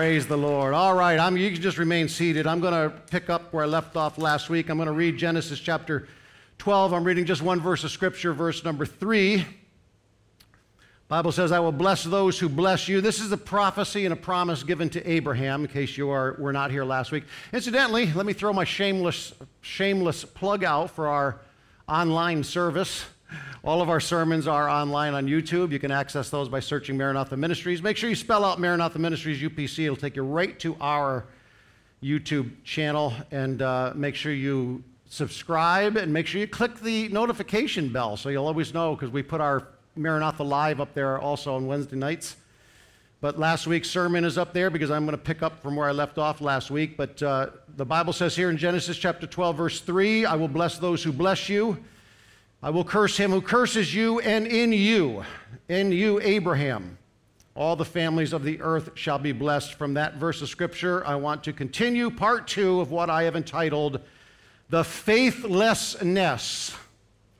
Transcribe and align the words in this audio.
Praise 0.00 0.26
the 0.26 0.38
Lord. 0.38 0.72
All 0.72 0.94
right, 0.94 1.20
I'm, 1.20 1.36
you 1.36 1.52
can 1.52 1.60
just 1.60 1.76
remain 1.76 2.08
seated. 2.08 2.46
I'm 2.46 2.60
going 2.60 2.72
to 2.72 2.88
pick 3.10 3.28
up 3.28 3.52
where 3.52 3.64
I 3.64 3.66
left 3.66 3.98
off 3.98 4.16
last 4.16 4.48
week. 4.48 4.70
I'm 4.70 4.78
going 4.78 4.86
to 4.86 4.94
read 4.94 5.18
Genesis 5.18 5.60
chapter 5.60 6.08
12. 6.56 6.94
I'm 6.94 7.04
reading 7.04 7.26
just 7.26 7.42
one 7.42 7.60
verse 7.60 7.84
of 7.84 7.90
Scripture, 7.90 8.32
verse 8.32 8.64
number 8.64 8.86
3. 8.86 9.44
Bible 11.08 11.32
says, 11.32 11.52
I 11.52 11.60
will 11.60 11.70
bless 11.70 12.02
those 12.02 12.38
who 12.38 12.48
bless 12.48 12.88
you. 12.88 13.02
This 13.02 13.20
is 13.20 13.30
a 13.30 13.36
prophecy 13.36 14.06
and 14.06 14.14
a 14.14 14.16
promise 14.16 14.62
given 14.62 14.88
to 14.88 15.06
Abraham, 15.06 15.64
in 15.64 15.68
case 15.68 15.98
you 15.98 16.08
are, 16.08 16.34
were 16.38 16.54
not 16.54 16.70
here 16.70 16.86
last 16.86 17.12
week. 17.12 17.24
Incidentally, 17.52 18.10
let 18.14 18.24
me 18.24 18.32
throw 18.32 18.54
my 18.54 18.64
shameless, 18.64 19.34
shameless 19.60 20.24
plug 20.24 20.64
out 20.64 20.92
for 20.92 21.08
our 21.08 21.42
online 21.86 22.42
service. 22.42 23.04
All 23.62 23.82
of 23.82 23.90
our 23.90 24.00
sermons 24.00 24.46
are 24.46 24.70
online 24.70 25.12
on 25.12 25.26
YouTube. 25.26 25.70
You 25.70 25.78
can 25.78 25.90
access 25.90 26.30
those 26.30 26.48
by 26.48 26.60
searching 26.60 26.96
Maranatha 26.96 27.36
Ministries. 27.36 27.82
Make 27.82 27.98
sure 27.98 28.08
you 28.08 28.16
spell 28.16 28.42
out 28.42 28.58
Maranatha 28.58 28.98
Ministries 28.98 29.42
UPC. 29.42 29.84
It'll 29.84 29.96
take 29.96 30.16
you 30.16 30.22
right 30.22 30.58
to 30.60 30.78
our 30.80 31.26
YouTube 32.02 32.50
channel. 32.64 33.12
And 33.30 33.60
uh, 33.60 33.92
make 33.94 34.14
sure 34.14 34.32
you 34.32 34.82
subscribe 35.10 35.98
and 35.98 36.10
make 36.10 36.26
sure 36.26 36.40
you 36.40 36.46
click 36.46 36.80
the 36.80 37.08
notification 37.08 37.92
bell 37.92 38.16
so 38.16 38.30
you'll 38.30 38.46
always 38.46 38.72
know 38.72 38.94
because 38.94 39.10
we 39.10 39.22
put 39.22 39.42
our 39.42 39.68
Maranatha 39.94 40.42
Live 40.42 40.80
up 40.80 40.94
there 40.94 41.18
also 41.18 41.54
on 41.54 41.66
Wednesday 41.66 41.96
nights. 41.96 42.36
But 43.20 43.38
last 43.38 43.66
week's 43.66 43.90
sermon 43.90 44.24
is 44.24 44.38
up 44.38 44.54
there 44.54 44.70
because 44.70 44.90
I'm 44.90 45.04
going 45.04 45.18
to 45.18 45.22
pick 45.22 45.42
up 45.42 45.60
from 45.60 45.76
where 45.76 45.86
I 45.86 45.92
left 45.92 46.16
off 46.16 46.40
last 46.40 46.70
week. 46.70 46.96
But 46.96 47.22
uh, 47.22 47.48
the 47.76 47.84
Bible 47.84 48.14
says 48.14 48.34
here 48.34 48.48
in 48.48 48.56
Genesis 48.56 48.96
chapter 48.96 49.26
12, 49.26 49.54
verse 49.54 49.80
3 49.82 50.24
I 50.24 50.34
will 50.36 50.48
bless 50.48 50.78
those 50.78 51.04
who 51.04 51.12
bless 51.12 51.50
you. 51.50 51.76
I 52.62 52.70
will 52.70 52.84
curse 52.84 53.16
him 53.16 53.30
who 53.30 53.40
curses 53.40 53.94
you, 53.94 54.20
and 54.20 54.46
in 54.46 54.72
you, 54.72 55.24
in 55.68 55.92
you, 55.92 56.20
Abraham, 56.20 56.98
all 57.54 57.74
the 57.74 57.86
families 57.86 58.34
of 58.34 58.44
the 58.44 58.60
earth 58.60 58.90
shall 58.94 59.18
be 59.18 59.32
blessed. 59.32 59.74
From 59.74 59.94
that 59.94 60.16
verse 60.16 60.42
of 60.42 60.48
scripture, 60.48 61.06
I 61.06 61.14
want 61.14 61.42
to 61.44 61.52
continue 61.54 62.10
part 62.10 62.46
two 62.46 62.80
of 62.80 62.90
what 62.90 63.08
I 63.08 63.22
have 63.22 63.34
entitled 63.34 64.00
The 64.68 64.84
Faithlessness 64.84 66.74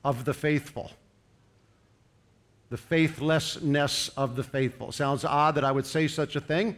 of 0.05 0.25
the 0.25 0.35
Faithful. 0.35 0.91
The 2.71 2.79
faithlessness 2.79 4.11
of 4.17 4.37
the 4.37 4.45
faithful. 4.45 4.93
Sounds 4.93 5.25
odd 5.25 5.57
that 5.57 5.65
I 5.65 5.73
would 5.73 5.87
say 5.87 6.07
such 6.07 6.37
a 6.37 6.41
thing, 6.41 6.77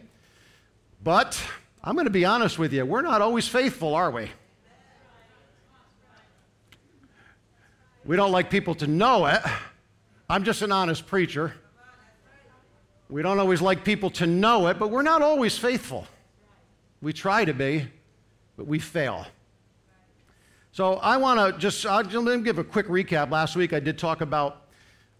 but 1.03 1.39
I'm 1.83 1.93
going 1.93 2.07
to 2.07 2.11
be 2.11 2.25
honest 2.25 2.57
with 2.57 2.73
you. 2.73 2.83
We're 2.83 3.03
not 3.03 3.21
always 3.21 3.47
faithful, 3.47 3.93
are 3.93 4.09
we? 4.09 4.31
We 8.05 8.17
don't 8.17 8.33
like 8.33 8.49
people 8.49 8.75
to 8.75 8.87
know 8.87 9.27
it. 9.27 9.41
I'm 10.29 10.43
just 10.43 10.61
an 10.61 10.73
honest 10.73 11.07
preacher. 11.07 11.53
We 13.07 13.21
don't 13.21 13.39
always 13.39 13.61
like 13.61 13.85
people 13.85 14.09
to 14.11 14.27
know 14.27 14.67
it, 14.67 14.77
but 14.77 14.89
we're 14.89 15.03
not 15.03 15.21
always 15.21 15.57
faithful. 15.57 16.05
We 17.01 17.13
try 17.13 17.45
to 17.45 17.53
be, 17.53 17.87
but 18.57 18.67
we 18.67 18.79
fail. 18.79 19.25
So 20.73 20.95
I 20.95 21.15
want 21.15 21.39
to 21.39 21.57
just 21.57 21.85
I'll 21.85 22.03
give 22.03 22.57
a 22.57 22.63
quick 22.63 22.87
recap. 22.87 23.31
Last 23.31 23.55
week 23.55 23.71
I 23.71 23.79
did 23.79 23.97
talk 23.97 24.19
about 24.19 24.65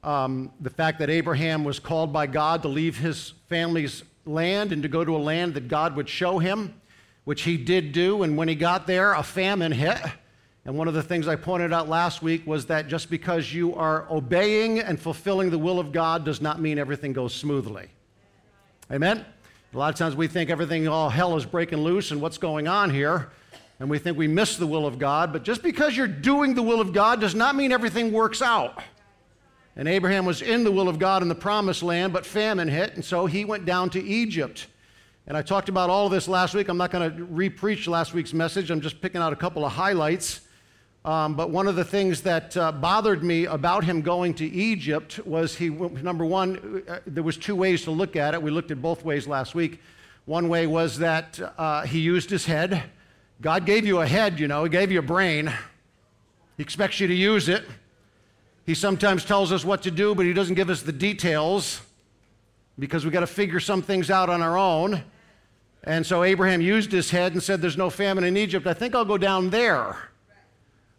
um, 0.04 0.52
the 0.60 0.70
fact 0.70 1.00
that 1.00 1.10
Abraham 1.10 1.64
was 1.64 1.80
called 1.80 2.12
by 2.12 2.28
God 2.28 2.64
to 2.64 2.68
leave 2.68 2.98
his 2.98 3.34
family's 3.48 4.04
land 4.26 4.74
and 4.74 4.84
to 4.84 4.90
go 4.90 5.06
to 5.06 5.16
a 5.16 5.20
land 5.20 5.54
that 5.54 5.70
God 5.70 5.96
would 5.96 6.10
show 6.10 6.40
him, 6.40 6.82
which 7.24 7.44
he 7.44 7.56
did 7.56 7.94
do. 7.94 8.24
And 8.24 8.36
when 8.36 8.50
he 8.50 8.56
got 8.56 8.88
there, 8.88 9.14
a 9.14 9.24
famine 9.24 9.72
hit. 9.72 10.00
And 10.66 10.78
one 10.78 10.88
of 10.88 10.94
the 10.94 11.04
things 11.04 11.28
I 11.28 11.36
pointed 11.36 11.74
out 11.74 11.90
last 11.90 12.22
week 12.22 12.48
was 12.48 12.68
that 12.68 12.88
just 12.88 13.10
because 13.10 13.54
you 13.54 13.76
are 13.76 14.08
obeying 14.10 14.80
and 14.80 14.98
fulfilling 15.00 15.50
the 15.50 15.58
will 15.58 15.78
of 15.78 15.92
God 15.92 16.24
does 16.24 16.40
not 16.40 16.62
mean 16.62 16.80
everything 16.80 17.12
goes 17.12 17.34
smoothly. 17.34 17.90
Amen? 18.90 19.26
A 19.74 19.78
lot 19.78 19.94
of 19.94 19.98
times 19.98 20.16
we 20.16 20.28
think 20.28 20.50
everything, 20.50 20.88
all 20.88 21.10
hell 21.10 21.36
is 21.36 21.46
breaking 21.46 21.80
loose 21.80 22.12
and 22.12 22.22
what's 22.22 22.38
going 22.38 22.68
on 22.68 22.92
here, 22.92 23.32
and 23.80 23.90
we 23.90 23.98
think 23.98 24.18
we 24.18 24.28
miss 24.28 24.56
the 24.56 24.68
will 24.68 24.86
of 24.86 25.00
God. 25.00 25.34
But 25.34 25.44
just 25.44 25.64
because 25.64 25.98
you're 25.98 26.08
doing 26.08 26.54
the 26.54 26.62
will 26.62 26.80
of 26.80 26.94
God 26.94 27.20
does 27.20 27.36
not 27.36 27.56
mean 27.56 27.72
everything 27.72 28.14
works 28.14 28.42
out. 28.42 28.82
And 29.76 29.88
Abraham 29.88 30.26
was 30.26 30.44
in 30.44 30.64
the 30.64 30.72
will 30.72 30.88
of 30.88 31.00
God 31.00 31.24
in 31.24 31.28
the 31.28 31.36
promised 31.36 31.82
land, 31.82 32.14
but 32.14 32.26
famine 32.26 32.68
hit, 32.68 32.94
and 32.94 33.04
so 33.04 33.26
he 33.26 33.44
went 33.44 33.66
down 33.66 33.90
to 33.90 34.02
Egypt. 34.02 34.68
And 35.26 35.36
I 35.36 35.42
talked 35.42 35.70
about 35.70 35.90
all 35.90 36.06
of 36.06 36.12
this 36.12 36.28
last 36.28 36.54
week. 36.54 36.70
I'm 36.70 36.78
not 36.78 36.92
going 36.92 37.16
to 37.16 37.24
re-preach 37.24 37.88
last 37.88 38.14
week's 38.14 38.34
message. 38.34 38.70
I'm 38.70 38.82
just 38.82 39.02
picking 39.02 39.22
out 39.22 39.34
a 39.34 39.36
couple 39.36 39.66
of 39.66 39.72
highlights. 39.72 40.42
Um, 41.06 41.36
but 41.36 41.50
one 41.50 41.68
of 41.68 41.76
the 41.76 41.84
things 41.84 42.22
that 42.22 42.56
uh, 42.56 42.72
bothered 42.72 43.24
me 43.24 43.46
about 43.46 43.84
him 43.84 44.02
going 44.02 44.34
to 44.36 44.46
Egypt 44.46 45.20
was 45.26 45.56
he, 45.56 45.70
number 45.70 46.26
one, 46.26 46.82
uh, 46.88 47.00
there 47.06 47.24
was 47.24 47.36
two 47.36 47.58
ways 47.58 47.84
to 47.84 47.92
look 47.92 48.16
at 48.16 48.34
it. 48.34 48.42
We 48.42 48.52
looked 48.52 48.72
at 48.72 48.82
both 48.82 49.04
ways 49.04 49.28
last 49.28 49.54
week. 49.54 49.82
One 50.26 50.48
way 50.48 50.66
was 50.66 51.00
that 51.00 51.38
uh, 51.58 51.82
he 51.86 52.00
used 52.00 52.30
his 52.30 52.46
head. 52.46 52.84
God 53.42 53.66
gave 53.66 53.86
you 53.86 54.00
a 54.00 54.08
head, 54.08 54.40
you 54.40 54.48
know, 54.48 54.64
he 54.64 54.70
gave 54.70 54.94
you 54.94 55.00
a 55.00 55.04
brain. 55.04 55.52
He 56.56 56.64
expects 56.64 57.02
you 57.02 57.08
to 57.08 57.14
use 57.14 57.50
it. 57.50 57.66
He 58.66 58.74
sometimes 58.74 59.26
tells 59.26 59.52
us 59.52 59.66
what 59.66 59.82
to 59.82 59.92
do, 59.92 60.16
but 60.16 60.26
he 60.26 60.32
doesn't 60.32 60.56
give 60.56 60.70
us 60.70 60.84
the 60.84 60.94
details 60.94 61.82
because 62.80 63.04
we've 63.04 63.12
got 63.12 63.20
to 63.20 63.28
figure 63.28 63.60
some 63.60 63.82
things 63.82 64.10
out 64.10 64.30
on 64.30 64.42
our 64.42 64.58
own. 64.58 65.04
And 65.84 66.06
so 66.06 66.24
Abraham 66.24 66.62
used 66.62 66.94
his 66.94 67.10
head 67.10 67.34
and 67.34 67.44
said, 67.44 67.62
There's 67.62 67.76
no 67.76 67.90
famine 67.90 68.24
in 68.24 68.38
Egypt. 68.38 68.66
I 68.66 68.74
think 68.74 68.96
I'll 68.96 69.04
go 69.04 69.18
down 69.18 69.50
there. 69.50 69.98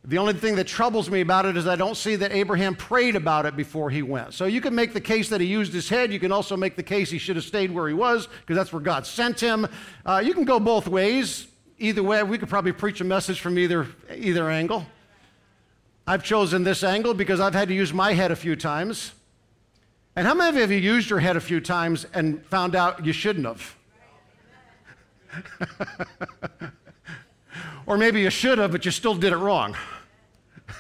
The 0.06 0.19
only 0.19 0.34
thing 0.34 0.56
that 0.56 0.66
troubles 0.66 1.10
me 1.10 1.22
about 1.22 1.47
it 1.47 1.56
is 1.56 1.66
I 1.66 1.76
don't 1.76 1.97
see 1.97 2.16
that 2.16 2.31
Abraham 2.31 2.75
prayed 2.75 3.16
about 3.16 3.47
it 3.47 3.56
before 3.56 3.88
he 3.88 4.03
went. 4.03 4.34
So 4.34 4.44
you 4.44 4.60
can 4.60 4.75
make 4.75 4.92
the 4.92 5.00
case 5.00 5.31
that 5.31 5.41
he 5.41 5.47
used 5.47 5.72
his 5.72 5.88
head. 5.88 6.12
You 6.12 6.20
can 6.20 6.31
also 6.31 6.59
make 6.59 6.76
the 6.76 6.82
case 6.82 7.10
he 7.10 7.16
should 7.16 7.37
have 7.37 7.44
stayed 7.44 7.70
where 7.70 7.88
he 7.88 7.94
was 7.94 8.26
because 8.26 8.56
that's 8.56 8.70
where 8.70 8.82
God 8.82 9.06
sent 9.06 9.41
him. 9.41 9.66
Uh, 10.04 10.22
you 10.22 10.34
can 10.34 10.44
go 10.44 10.60
both 10.60 10.87
ways. 10.87 11.47
Either 11.78 12.03
way, 12.03 12.22
we 12.22 12.37
could 12.37 12.50
probably 12.50 12.72
preach 12.72 13.00
a 13.00 13.04
message 13.04 13.41
from 13.41 13.59
either, 13.59 13.87
either 14.15 14.50
angle. 14.50 14.84
I've 16.06 16.22
chosen 16.22 16.65
this 16.65 16.84
angle 16.84 17.15
because 17.15 17.41
I've 17.41 17.54
had 17.54 17.69
to 17.69 17.75
use 17.75 17.94
my 17.94 18.12
head 18.12 18.31
a 18.31 18.36
few 18.36 18.56
times. 18.56 19.12
And 20.16 20.26
how 20.26 20.34
many 20.34 20.50
of 20.50 20.54
you 20.56 20.60
have 20.60 20.71
used 20.71 21.09
your 21.09 21.19
head 21.19 21.36
a 21.36 21.41
few 21.41 21.60
times 21.60 22.06
and 22.12 22.44
found 22.47 22.76
out 22.76 23.06
you 23.06 23.15
shouldn't 23.15 23.47
have? 23.47 23.76
or 27.87 27.97
maybe 27.97 28.21
you 28.21 28.31
should 28.31 28.59
have, 28.59 28.72
but 28.72 28.84
you 28.84 28.91
still 28.91 29.15
did 29.15 29.33
it 29.33 29.37
wrong. 29.37 29.77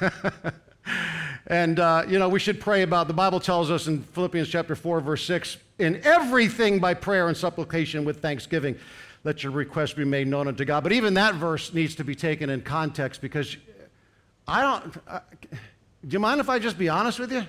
and, 1.46 1.80
uh, 1.80 2.04
you 2.08 2.18
know, 2.18 2.28
we 2.28 2.38
should 2.38 2.60
pray 2.60 2.82
about, 2.82 3.08
the 3.08 3.14
Bible 3.14 3.40
tells 3.40 3.70
us 3.70 3.86
in 3.86 4.02
Philippians 4.02 4.48
chapter 4.48 4.74
4, 4.74 5.00
verse 5.00 5.24
6, 5.24 5.58
in 5.78 6.00
everything 6.04 6.78
by 6.78 6.94
prayer 6.94 7.28
and 7.28 7.36
supplication 7.36 8.04
with 8.04 8.20
thanksgiving, 8.20 8.76
let 9.24 9.42
your 9.42 9.52
request 9.52 9.96
be 9.96 10.04
made 10.04 10.28
known 10.28 10.48
unto 10.48 10.64
God. 10.64 10.82
But 10.82 10.92
even 10.92 11.14
that 11.14 11.34
verse 11.34 11.72
needs 11.72 11.94
to 11.96 12.04
be 12.04 12.14
taken 12.14 12.50
in 12.50 12.60
context 12.60 13.20
because 13.20 13.56
I 14.46 14.62
don't, 14.62 14.96
uh, 15.08 15.20
do 15.50 16.14
you 16.14 16.18
mind 16.18 16.40
if 16.40 16.48
I 16.48 16.58
just 16.58 16.78
be 16.78 16.88
honest 16.88 17.18
with 17.18 17.32
you? 17.32 17.46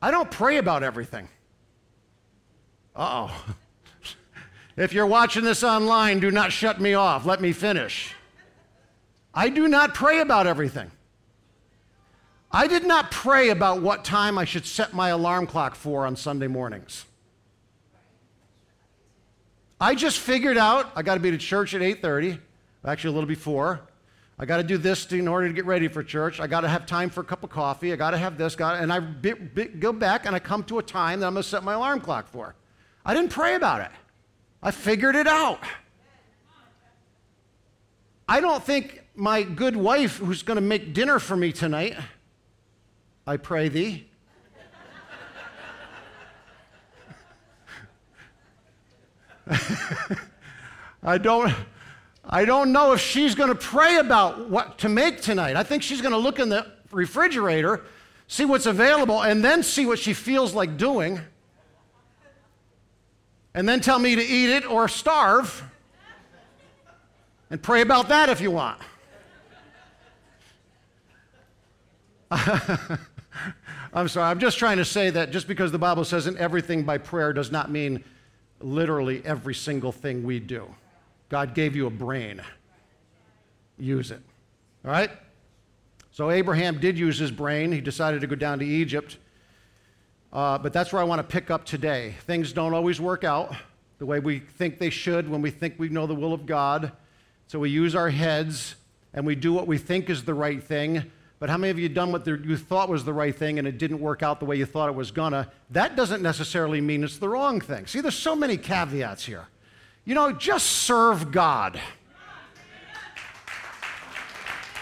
I 0.00 0.10
don't 0.10 0.30
pray 0.30 0.58
about 0.58 0.82
everything. 0.82 1.28
Uh 2.96 3.28
oh. 3.28 3.54
if 4.76 4.92
you're 4.92 5.06
watching 5.06 5.44
this 5.44 5.62
online, 5.62 6.20
do 6.20 6.30
not 6.30 6.52
shut 6.52 6.80
me 6.80 6.94
off. 6.94 7.26
Let 7.26 7.40
me 7.40 7.52
finish. 7.52 8.14
I 9.38 9.50
do 9.50 9.68
not 9.68 9.94
pray 9.94 10.18
about 10.18 10.48
everything. 10.48 10.90
I 12.50 12.66
did 12.66 12.84
not 12.84 13.12
pray 13.12 13.50
about 13.50 13.80
what 13.82 14.04
time 14.04 14.36
I 14.36 14.44
should 14.44 14.66
set 14.66 14.94
my 14.94 15.10
alarm 15.10 15.46
clock 15.46 15.76
for 15.76 16.06
on 16.06 16.16
Sunday 16.16 16.48
mornings. 16.48 17.04
I 19.80 19.94
just 19.94 20.18
figured 20.18 20.58
out 20.58 20.90
I 20.96 21.02
got 21.02 21.14
to 21.14 21.20
be 21.20 21.30
to 21.30 21.38
church 21.38 21.72
at 21.72 21.82
8:30, 21.82 22.40
actually 22.84 23.10
a 23.10 23.12
little 23.12 23.28
before. 23.28 23.82
I 24.40 24.44
got 24.44 24.56
to 24.56 24.64
do 24.64 24.76
this 24.76 25.06
in 25.12 25.28
order 25.28 25.46
to 25.46 25.54
get 25.54 25.66
ready 25.66 25.86
for 25.86 26.02
church. 26.02 26.40
I 26.40 26.48
got 26.48 26.62
to 26.62 26.68
have 26.68 26.84
time 26.84 27.08
for 27.08 27.20
a 27.20 27.24
cup 27.24 27.44
of 27.44 27.50
coffee. 27.50 27.92
I 27.92 27.96
got 27.96 28.10
to 28.10 28.18
have 28.18 28.38
this. 28.38 28.56
Got 28.56 28.82
and 28.82 28.92
I 28.92 28.98
be, 28.98 29.34
be, 29.34 29.66
go 29.66 29.92
back 29.92 30.26
and 30.26 30.34
I 30.34 30.40
come 30.40 30.64
to 30.64 30.80
a 30.80 30.82
time 30.82 31.20
that 31.20 31.28
I'm 31.28 31.34
going 31.34 31.44
to 31.44 31.48
set 31.48 31.62
my 31.62 31.74
alarm 31.74 32.00
clock 32.00 32.26
for. 32.26 32.56
I 33.06 33.14
didn't 33.14 33.30
pray 33.30 33.54
about 33.54 33.82
it. 33.82 33.92
I 34.64 34.72
figured 34.72 35.14
it 35.14 35.28
out. 35.28 35.60
I 38.28 38.40
don't 38.40 38.62
think 38.62 39.04
my 39.18 39.42
good 39.42 39.74
wife, 39.74 40.18
who's 40.18 40.44
going 40.44 40.54
to 40.54 40.62
make 40.62 40.94
dinner 40.94 41.18
for 41.18 41.36
me 41.36 41.50
tonight, 41.50 41.96
I 43.26 43.36
pray 43.36 43.68
thee. 43.68 44.06
I 51.02 51.18
don't, 51.18 51.52
I 52.24 52.44
don't 52.44 52.70
know 52.70 52.92
if 52.92 53.00
she's 53.00 53.34
going 53.34 53.48
to 53.48 53.56
pray 53.56 53.96
about 53.96 54.48
what 54.48 54.78
to 54.78 54.88
make 54.88 55.20
tonight. 55.20 55.56
I 55.56 55.64
think 55.64 55.82
she's 55.82 56.00
going 56.00 56.12
to 56.12 56.18
look 56.18 56.38
in 56.38 56.48
the 56.48 56.70
refrigerator, 56.92 57.82
see 58.28 58.44
what's 58.44 58.66
available, 58.66 59.22
and 59.22 59.44
then 59.44 59.64
see 59.64 59.84
what 59.84 59.98
she 59.98 60.14
feels 60.14 60.54
like 60.54 60.76
doing, 60.76 61.20
and 63.52 63.68
then 63.68 63.80
tell 63.80 63.98
me 63.98 64.14
to 64.14 64.22
eat 64.22 64.50
it 64.50 64.64
or 64.64 64.86
starve, 64.86 65.64
and 67.50 67.60
pray 67.60 67.80
about 67.80 68.10
that 68.10 68.28
if 68.28 68.40
you 68.40 68.52
want. 68.52 68.80
I'm 73.92 74.08
sorry, 74.08 74.30
I'm 74.30 74.38
just 74.38 74.58
trying 74.58 74.76
to 74.78 74.84
say 74.84 75.10
that 75.10 75.30
just 75.30 75.48
because 75.48 75.72
the 75.72 75.78
Bible 75.78 76.04
says 76.04 76.26
in 76.26 76.36
everything 76.38 76.84
by 76.84 76.98
prayer 76.98 77.32
does 77.32 77.50
not 77.50 77.70
mean 77.70 78.04
literally 78.60 79.22
every 79.24 79.54
single 79.54 79.92
thing 79.92 80.24
we 80.24 80.40
do. 80.40 80.66
God 81.28 81.54
gave 81.54 81.76
you 81.76 81.86
a 81.86 81.90
brain, 81.90 82.42
use 83.78 84.10
it. 84.10 84.20
All 84.84 84.90
right? 84.90 85.10
So 86.10 86.30
Abraham 86.30 86.80
did 86.80 86.98
use 86.98 87.18
his 87.18 87.30
brain. 87.30 87.70
He 87.70 87.80
decided 87.80 88.20
to 88.22 88.26
go 88.26 88.34
down 88.34 88.58
to 88.58 88.64
Egypt. 88.64 89.18
Uh, 90.32 90.58
but 90.58 90.72
that's 90.72 90.92
where 90.92 91.00
I 91.00 91.04
want 91.04 91.20
to 91.20 91.22
pick 91.22 91.50
up 91.50 91.64
today. 91.64 92.14
Things 92.26 92.52
don't 92.52 92.74
always 92.74 93.00
work 93.00 93.24
out 93.24 93.54
the 93.98 94.06
way 94.06 94.20
we 94.20 94.40
think 94.40 94.78
they 94.78 94.90
should 94.90 95.28
when 95.28 95.42
we 95.42 95.50
think 95.50 95.74
we 95.78 95.88
know 95.88 96.06
the 96.06 96.14
will 96.14 96.32
of 96.32 96.44
God. 96.44 96.92
So 97.46 97.58
we 97.58 97.70
use 97.70 97.94
our 97.94 98.10
heads 98.10 98.74
and 99.14 99.24
we 99.26 99.34
do 99.34 99.52
what 99.52 99.66
we 99.66 99.78
think 99.78 100.10
is 100.10 100.24
the 100.24 100.34
right 100.34 100.62
thing. 100.62 101.10
But 101.40 101.50
how 101.50 101.56
many 101.56 101.70
of 101.70 101.78
you 101.78 101.88
done 101.88 102.10
what 102.10 102.26
you 102.26 102.56
thought 102.56 102.88
was 102.88 103.04
the 103.04 103.12
right 103.12 103.34
thing 103.34 103.58
and 103.58 103.68
it 103.68 103.78
didn't 103.78 104.00
work 104.00 104.22
out 104.22 104.40
the 104.40 104.46
way 104.46 104.56
you 104.56 104.66
thought 104.66 104.88
it 104.88 104.94
was 104.94 105.10
gonna? 105.10 105.50
That 105.70 105.94
doesn't 105.94 106.22
necessarily 106.22 106.80
mean 106.80 107.04
it's 107.04 107.18
the 107.18 107.28
wrong 107.28 107.60
thing. 107.60 107.86
See, 107.86 108.00
there's 108.00 108.16
so 108.16 108.34
many 108.34 108.56
caveats 108.56 109.24
here. 109.24 109.46
You 110.04 110.14
know, 110.14 110.32
just 110.32 110.66
serve 110.66 111.30
God. 111.30 111.80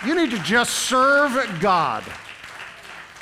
You 0.05 0.15
need 0.15 0.31
to 0.31 0.39
just 0.39 0.73
serve 0.73 1.61
God. 1.61 2.05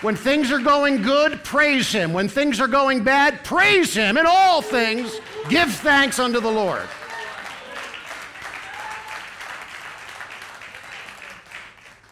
When 0.00 0.16
things 0.16 0.52
are 0.52 0.58
going 0.58 1.02
good, 1.02 1.42
praise 1.44 1.90
Him. 1.90 2.12
When 2.12 2.28
things 2.28 2.60
are 2.60 2.68
going 2.68 3.04
bad, 3.04 3.42
praise 3.42 3.94
Him. 3.94 4.18
In 4.18 4.26
all 4.28 4.60
things, 4.60 5.18
give 5.48 5.72
thanks 5.72 6.18
unto 6.18 6.40
the 6.40 6.50
Lord. 6.50 6.86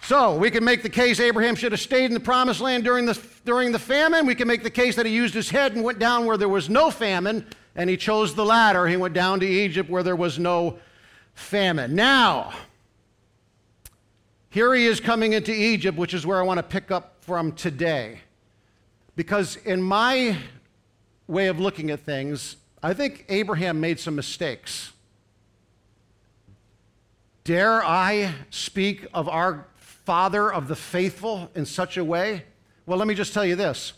So 0.04 0.36
we 0.36 0.50
can 0.50 0.64
make 0.64 0.82
the 0.82 0.90
case 0.90 1.20
Abraham 1.20 1.54
should 1.54 1.70
have 1.70 1.80
stayed 1.80 2.06
in 2.06 2.14
the 2.14 2.20
promised 2.20 2.60
land 2.60 2.82
during 2.82 3.06
the, 3.06 3.18
during 3.44 3.70
the 3.70 3.78
famine. 3.78 4.26
We 4.26 4.34
can 4.34 4.48
make 4.48 4.64
the 4.64 4.70
case 4.70 4.96
that 4.96 5.06
he 5.06 5.12
used 5.12 5.32
his 5.32 5.48
head 5.48 5.74
and 5.74 5.84
went 5.84 6.00
down 6.00 6.26
where 6.26 6.36
there 6.36 6.48
was 6.48 6.68
no 6.68 6.90
famine, 6.90 7.46
and 7.76 7.88
he 7.88 7.96
chose 7.96 8.34
the 8.34 8.44
latter. 8.44 8.88
He 8.88 8.96
went 8.96 9.14
down 9.14 9.38
to 9.40 9.46
Egypt 9.46 9.88
where 9.88 10.02
there 10.02 10.16
was 10.16 10.40
no 10.40 10.78
famine. 11.34 11.94
Now, 11.94 12.52
here 14.50 14.74
he 14.74 14.86
is 14.86 14.98
coming 14.98 15.34
into 15.34 15.52
Egypt, 15.52 15.96
which 15.96 16.14
is 16.14 16.26
where 16.26 16.40
I 16.40 16.42
want 16.42 16.58
to 16.58 16.64
pick 16.64 16.90
up 16.90 17.18
from 17.20 17.52
today. 17.52 18.20
Because 19.14 19.54
in 19.56 19.80
my 19.80 20.36
way 21.28 21.46
of 21.46 21.60
looking 21.60 21.90
at 21.92 22.00
things, 22.00 22.56
I 22.82 22.92
think 22.92 23.24
Abraham 23.28 23.80
made 23.80 24.00
some 24.00 24.16
mistakes. 24.16 24.92
Dare 27.44 27.84
I 27.84 28.34
speak 28.50 29.06
of 29.14 29.28
our 29.28 29.66
father 30.04 30.52
of 30.52 30.68
the 30.68 30.76
faithful 30.76 31.50
in 31.54 31.66
such 31.66 31.96
a 31.96 32.04
way? 32.04 32.44
Well, 32.86 32.98
let 32.98 33.06
me 33.06 33.14
just 33.14 33.32
tell 33.32 33.44
you 33.44 33.56
this 33.56 33.92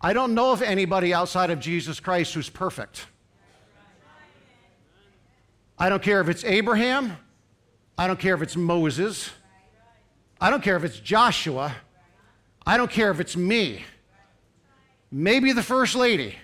I 0.00 0.12
don't 0.12 0.34
know 0.34 0.52
of 0.52 0.62
anybody 0.62 1.14
outside 1.14 1.50
of 1.50 1.60
Jesus 1.60 2.00
Christ 2.00 2.34
who's 2.34 2.48
perfect. 2.48 3.06
I 5.78 5.88
don't 5.88 6.02
care 6.02 6.20
if 6.20 6.28
it's 6.28 6.44
Abraham, 6.44 7.16
I 7.98 8.06
don't 8.06 8.18
care 8.18 8.34
if 8.34 8.42
it's 8.42 8.56
Moses, 8.56 9.30
I 10.40 10.48
don't 10.48 10.62
care 10.62 10.76
if 10.76 10.84
it's 10.84 10.98
Joshua, 10.98 11.74
I 12.66 12.76
don't 12.76 12.90
care 12.90 13.10
if 13.10 13.20
it's 13.20 13.36
me, 13.36 13.84
maybe 15.10 15.52
the 15.52 15.62
First 15.62 15.94
Lady. 15.94 16.34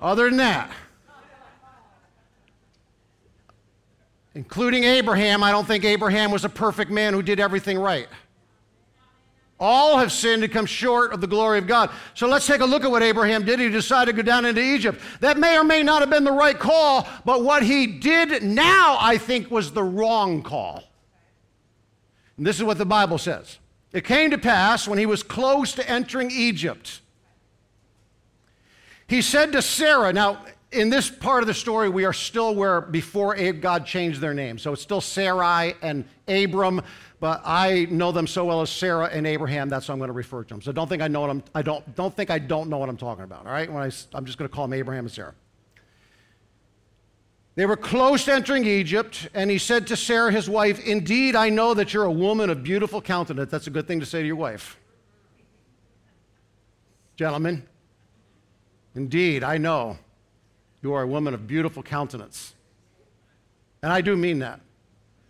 Other 0.00 0.28
than 0.28 0.36
that, 0.38 0.70
including 4.34 4.84
Abraham, 4.84 5.42
I 5.42 5.50
don't 5.50 5.66
think 5.66 5.84
Abraham 5.84 6.30
was 6.30 6.44
a 6.44 6.48
perfect 6.48 6.90
man 6.90 7.14
who 7.14 7.22
did 7.22 7.40
everything 7.40 7.78
right. 7.78 8.08
All 9.60 9.98
have 9.98 10.10
sinned 10.10 10.42
and 10.42 10.52
come 10.52 10.66
short 10.66 11.12
of 11.12 11.20
the 11.20 11.28
glory 11.28 11.58
of 11.58 11.66
God. 11.66 11.90
So 12.14 12.26
let's 12.26 12.46
take 12.46 12.60
a 12.60 12.64
look 12.64 12.84
at 12.84 12.90
what 12.90 13.02
Abraham 13.02 13.44
did. 13.44 13.60
He 13.60 13.68
decided 13.68 14.16
to 14.16 14.22
go 14.22 14.26
down 14.26 14.44
into 14.44 14.60
Egypt. 14.60 15.00
That 15.20 15.38
may 15.38 15.56
or 15.56 15.62
may 15.62 15.82
not 15.82 16.02
have 16.02 16.10
been 16.10 16.24
the 16.24 16.32
right 16.32 16.58
call, 16.58 17.08
but 17.24 17.44
what 17.44 17.62
he 17.62 17.86
did 17.86 18.42
now, 18.42 18.98
I 19.00 19.16
think, 19.16 19.50
was 19.50 19.72
the 19.72 19.84
wrong 19.84 20.42
call. 20.42 20.82
And 22.36 22.44
this 22.44 22.56
is 22.56 22.64
what 22.64 22.78
the 22.78 22.84
Bible 22.84 23.16
says 23.16 23.58
It 23.92 24.04
came 24.04 24.32
to 24.32 24.38
pass 24.38 24.88
when 24.88 24.98
he 24.98 25.06
was 25.06 25.22
close 25.22 25.72
to 25.74 25.88
entering 25.88 26.32
Egypt. 26.32 27.00
He 29.06 29.22
said 29.22 29.52
to 29.52 29.62
Sarah, 29.62 30.12
now, 30.12 30.44
in 30.74 30.90
this 30.90 31.08
part 31.08 31.42
of 31.42 31.46
the 31.46 31.54
story, 31.54 31.88
we 31.88 32.04
are 32.04 32.12
still 32.12 32.54
where 32.54 32.80
before 32.80 33.34
God 33.52 33.86
changed 33.86 34.20
their 34.20 34.34
name. 34.34 34.58
So 34.58 34.72
it's 34.72 34.82
still 34.82 35.00
Sarai 35.00 35.74
and 35.80 36.04
Abram, 36.28 36.82
but 37.20 37.40
I 37.44 37.86
know 37.90 38.12
them 38.12 38.26
so 38.26 38.44
well 38.44 38.60
as 38.60 38.70
Sarah 38.70 39.06
and 39.06 39.26
Abraham. 39.26 39.68
That's 39.68 39.86
how 39.86 39.94
I'm 39.94 39.98
going 39.98 40.08
to 40.08 40.14
refer 40.14 40.42
to 40.42 40.48
them. 40.48 40.60
So 40.60 40.72
don't 40.72 40.88
think 40.88 41.02
I 41.02 41.08
know 41.08 41.22
what 41.22 41.30
I'm. 41.30 41.42
I 41.54 41.62
don't 41.62 41.94
don't 41.94 42.14
think 42.14 42.30
I 42.30 42.38
don't 42.38 42.68
know 42.68 42.78
what 42.78 42.88
I'm 42.88 42.96
talking 42.96 43.24
about. 43.24 43.46
All 43.46 43.52
right, 43.52 43.70
when 43.70 43.82
I, 43.82 43.90
I'm 44.12 44.26
just 44.26 44.36
going 44.36 44.48
to 44.48 44.54
call 44.54 44.66
them 44.66 44.74
Abraham 44.74 45.04
and 45.04 45.12
Sarah. 45.12 45.34
They 47.56 47.66
were 47.66 47.76
close 47.76 48.24
to 48.24 48.34
entering 48.34 48.64
Egypt, 48.64 49.28
and 49.32 49.48
he 49.48 49.58
said 49.58 49.86
to 49.86 49.96
Sarah, 49.96 50.32
his 50.32 50.50
wife, 50.50 50.84
Indeed, 50.84 51.36
I 51.36 51.50
know 51.50 51.72
that 51.74 51.94
you're 51.94 52.04
a 52.04 52.12
woman 52.12 52.50
of 52.50 52.64
beautiful 52.64 53.00
countenance. 53.00 53.50
That's 53.50 53.68
a 53.68 53.70
good 53.70 53.86
thing 53.86 54.00
to 54.00 54.06
say 54.06 54.20
to 54.22 54.26
your 54.26 54.36
wife. 54.36 54.76
Gentlemen, 57.16 57.64
indeed, 58.96 59.44
I 59.44 59.56
know 59.56 59.98
you 60.84 60.92
are 60.92 61.02
a 61.02 61.06
woman 61.06 61.32
of 61.32 61.46
beautiful 61.46 61.82
countenance. 61.82 62.54
And 63.82 63.90
I 63.90 64.02
do 64.02 64.14
mean 64.16 64.40
that. 64.40 64.60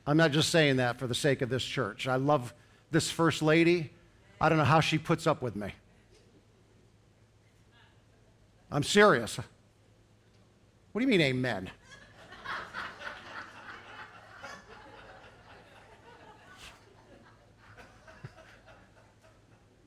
I'm 0.04 0.16
not 0.16 0.32
just 0.32 0.50
saying 0.50 0.78
that 0.78 0.98
for 0.98 1.06
the 1.06 1.14
sake 1.14 1.42
of 1.42 1.48
this 1.48 1.62
church. 1.62 2.08
I 2.08 2.16
love 2.16 2.52
this 2.90 3.08
first 3.08 3.40
lady. 3.40 3.92
I 4.40 4.48
don't 4.48 4.58
know 4.58 4.64
how 4.64 4.80
she 4.80 4.98
puts 4.98 5.28
up 5.28 5.42
with 5.42 5.54
me. 5.54 5.72
I'm 8.68 8.82
serious. 8.82 9.36
What 10.90 11.00
do 11.00 11.02
you 11.02 11.08
mean, 11.08 11.20
amen? 11.20 11.70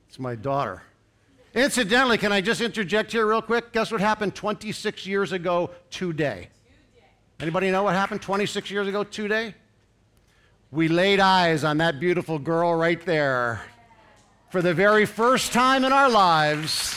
it's 0.08 0.18
my 0.18 0.34
daughter. 0.34 0.82
Incidentally, 1.58 2.18
can 2.18 2.30
I 2.30 2.40
just 2.40 2.60
interject 2.60 3.10
here 3.10 3.26
real 3.26 3.42
quick? 3.42 3.72
Guess 3.72 3.90
what 3.90 4.00
happened 4.00 4.36
26 4.36 5.04
years 5.06 5.32
ago 5.32 5.70
today? 5.90 6.50
Anybody 7.40 7.72
know 7.72 7.82
what 7.82 7.96
happened 7.96 8.22
26 8.22 8.70
years 8.70 8.86
ago 8.86 9.02
today? 9.02 9.56
We 10.70 10.86
laid 10.86 11.18
eyes 11.18 11.64
on 11.64 11.78
that 11.78 11.98
beautiful 11.98 12.38
girl 12.38 12.76
right 12.76 13.04
there 13.04 13.60
for 14.50 14.62
the 14.62 14.72
very 14.72 15.04
first 15.04 15.52
time 15.52 15.84
in 15.84 15.92
our 15.92 16.08
lives. 16.08 16.96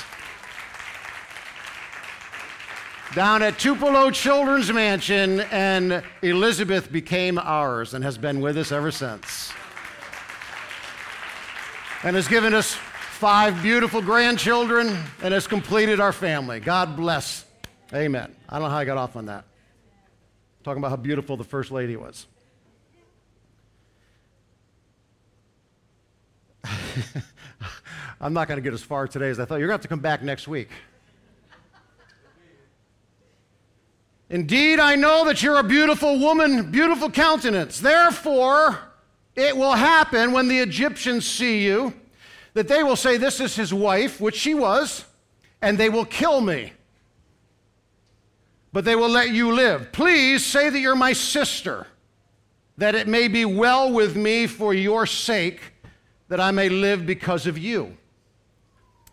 Down 3.16 3.42
at 3.42 3.58
Tupelo 3.58 4.12
Children's 4.12 4.72
Mansion, 4.72 5.40
and 5.52 6.04
Elizabeth 6.22 6.92
became 6.92 7.40
ours 7.40 7.96
and 7.96 8.04
has 8.04 8.20
been 8.20 8.42
with 8.42 8.60
us 8.60 8.72
ever 8.72 8.92
since. 8.92 9.52
And 12.04 12.16
has 12.16 12.28
given 12.28 12.54
us 12.54 12.78
five 13.22 13.62
beautiful 13.62 14.02
grandchildren, 14.02 14.98
and 15.22 15.32
has 15.32 15.46
completed 15.46 16.00
our 16.00 16.12
family. 16.12 16.60
God 16.60 16.98
bless. 16.98 17.46
Amen. 17.94 18.36
I 18.50 18.56
don't 18.56 18.64
know 18.64 18.72
how 18.72 18.80
I 18.80 18.86
got 18.86 18.98
off 18.98 19.16
on 19.16 19.28
that. 19.28 19.46
Talking 20.64 20.82
about 20.82 20.90
how 20.90 20.96
beautiful 20.96 21.38
the 21.38 21.44
First 21.44 21.70
Lady 21.70 21.96
was. 21.96 22.26
I'm 28.20 28.34
not 28.34 28.48
going 28.48 28.58
to 28.58 28.64
get 28.64 28.74
as 28.74 28.82
far 28.82 29.08
today 29.08 29.30
as 29.30 29.40
I 29.40 29.46
thought. 29.46 29.60
You're 29.60 29.68
going 29.68 29.78
to 29.78 29.84
have 29.84 29.84
to 29.84 29.88
come 29.88 30.00
back 30.00 30.24
next 30.24 30.48
week. 30.48 30.70
Indeed, 34.32 34.80
I 34.80 34.96
know 34.96 35.26
that 35.26 35.44
you're 35.44 35.60
a 35.60 35.64
beautiful 35.64 36.18
woman, 36.18 36.72
beautiful 36.72 37.12
countenance. 37.12 37.80
Therefore, 37.80 38.80
it 39.36 39.56
will 39.56 39.74
happen 39.74 40.32
when 40.32 40.48
the 40.48 40.58
Egyptians 40.58 41.28
see 41.28 41.64
you 41.64 41.94
that 42.54 42.68
they 42.68 42.84
will 42.84 42.96
say, 42.96 43.18
This 43.18 43.40
is 43.40 43.56
his 43.56 43.74
wife, 43.74 44.20
which 44.20 44.36
she 44.36 44.54
was, 44.54 45.06
and 45.62 45.78
they 45.78 45.90
will 45.90 46.06
kill 46.06 46.42
me. 46.42 46.74
But 48.74 48.86
they 48.86 48.96
will 48.96 49.10
let 49.10 49.32
you 49.32 49.52
live. 49.52 49.92
Please 49.92 50.46
say 50.46 50.70
that 50.70 50.80
you're 50.80 50.96
my 50.96 51.14
sister, 51.14 51.88
that 52.78 52.96
it 52.96 53.08
may 53.08 53.28
be 53.28 53.44
well 53.46 53.92
with 53.92 54.16
me 54.16 54.48
for 54.48 54.74
your 54.74 55.06
sake, 55.06 55.60
that 56.30 56.40
I 56.40 56.52
may 56.52 56.70
live 56.70 57.06
because 57.06 57.48
of 57.48 57.58
you. 57.58 57.98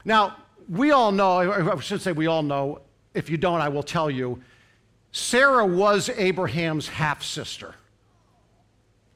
Now, 0.05 0.37
we 0.69 0.93
all 0.93 1.11
know, 1.11 1.73
I 1.73 1.81
should 1.81 2.01
say 2.01 2.13
we 2.13 2.27
all 2.27 2.43
know, 2.43 2.83
if 3.15 3.29
you 3.29 3.37
don't, 3.37 3.61
I 3.61 3.69
will 3.69 3.83
tell 3.83 4.11
you, 4.11 4.41
Sarah 5.11 5.67
was 5.67 6.09
Abraham's 6.11 6.89
half 6.89 7.23
sister. 7.23 7.75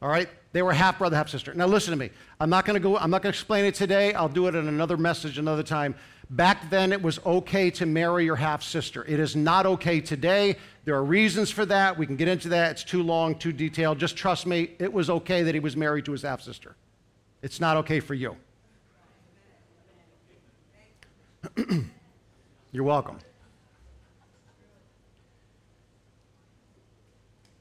All 0.03 0.09
right? 0.09 0.29
They 0.53 0.63
were 0.63 0.73
half 0.73 0.99
brother, 0.99 1.17
half 1.17 1.29
sister. 1.29 1.55
Now 1.55 1.67
listen 1.67 1.93
to 1.93 1.97
me. 1.97 2.11
I'm 2.41 2.51
not 2.51 2.67
going 2.67 2.75
to 2.75 2.81
go 2.81 2.99
I'm 2.99 3.11
not 3.11 3.23
going 3.23 3.33
to 3.33 3.39
explain 3.39 3.65
it 3.65 3.75
today. 3.75 4.13
I'll 4.13 4.29
do 4.29 4.49
it 4.49 4.55
in 4.55 4.69
another 4.69 4.97
message 4.97 5.39
another 5.39 5.63
time. 5.63 5.95
Back 6.29 6.69
then 6.71 6.93
it 6.93 7.01
was 7.01 7.21
okay 7.25 7.71
to 7.71 7.87
marry 7.87 8.25
your 8.25 8.37
half 8.37 8.63
sister. 8.63 9.05
It 9.07 9.21
is 9.21 9.37
not 9.37 9.65
okay 9.65 10.01
today. 10.01 10.57
There 10.85 10.97
are 10.97 11.05
reasons 11.05 11.51
for 11.51 11.65
that. 11.67 11.97
We 11.97 12.07
can 12.07 12.17
get 12.17 12.27
into 12.29 12.49
that. 12.51 12.73
It's 12.73 12.85
too 12.85 13.03
long, 13.03 13.37
too 13.37 13.53
detailed. 13.53 13.99
Just 13.99 14.17
trust 14.17 14.47
me, 14.47 14.73
it 14.79 14.93
was 14.93 15.09
okay 15.09 15.45
that 15.45 15.55
he 15.55 15.61
was 15.61 15.77
married 15.77 16.05
to 16.07 16.13
his 16.13 16.23
half 16.23 16.43
sister. 16.43 16.75
It's 17.43 17.61
not 17.61 17.77
okay 17.79 18.01
for 18.01 18.15
you. 18.15 18.37
You're 22.73 22.85
welcome. 22.85 23.19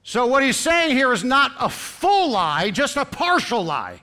So, 0.03 0.25
what 0.25 0.43
he's 0.43 0.57
saying 0.57 0.95
here 0.95 1.13
is 1.13 1.23
not 1.23 1.53
a 1.59 1.69
full 1.69 2.31
lie, 2.31 2.71
just 2.71 2.97
a 2.97 3.05
partial 3.05 3.63
lie. 3.63 4.01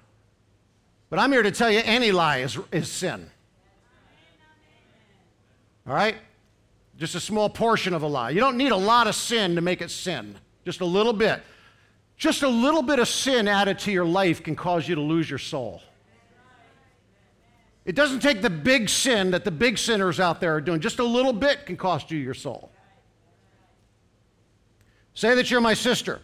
But 1.11 1.19
I'm 1.19 1.33
here 1.33 1.43
to 1.43 1.51
tell 1.51 1.71
you 1.71 1.81
any 1.85 2.13
lie 2.13 2.39
is, 2.39 2.59
is 2.71 2.91
sin. 2.91 3.31
All 5.87 5.95
right? 5.95 6.17
Just 6.99 7.15
a 7.15 7.21
small 7.21 7.49
portion 7.49 7.95
of 7.95 8.03
a 8.03 8.07
lie. 8.07 8.31
You 8.31 8.41
don't 8.41 8.57
need 8.57 8.73
a 8.73 8.77
lot 8.77 9.07
of 9.07 9.15
sin 9.15 9.55
to 9.55 9.61
make 9.61 9.81
it 9.81 9.91
sin, 9.91 10.37
just 10.65 10.81
a 10.81 10.85
little 10.85 11.13
bit. 11.13 11.43
Just 12.17 12.43
a 12.43 12.49
little 12.49 12.83
bit 12.83 12.99
of 12.99 13.09
sin 13.09 13.47
added 13.47 13.79
to 13.81 13.93
your 13.93 14.05
life 14.05 14.43
can 14.43 14.57
cause 14.57 14.89
you 14.89 14.97
to 14.97 15.01
lose 15.01 15.31
your 15.31 15.39
soul. 15.39 15.81
It 17.85 17.95
doesn't 17.95 18.21
take 18.21 18.43
the 18.43 18.51
big 18.51 18.89
sin 18.89 19.31
that 19.31 19.45
the 19.45 19.51
big 19.51 19.79
sinners 19.79 20.21
out 20.21 20.41
there 20.41 20.55
are 20.57 20.61
doing, 20.61 20.81
just 20.81 20.99
a 20.99 21.05
little 21.05 21.33
bit 21.33 21.65
can 21.65 21.77
cost 21.77 22.11
you 22.11 22.19
your 22.19 22.35
soul. 22.35 22.71
Say 25.19 25.35
that 25.35 25.51
you're 25.51 25.61
my 25.61 25.75
sister, 25.75 26.21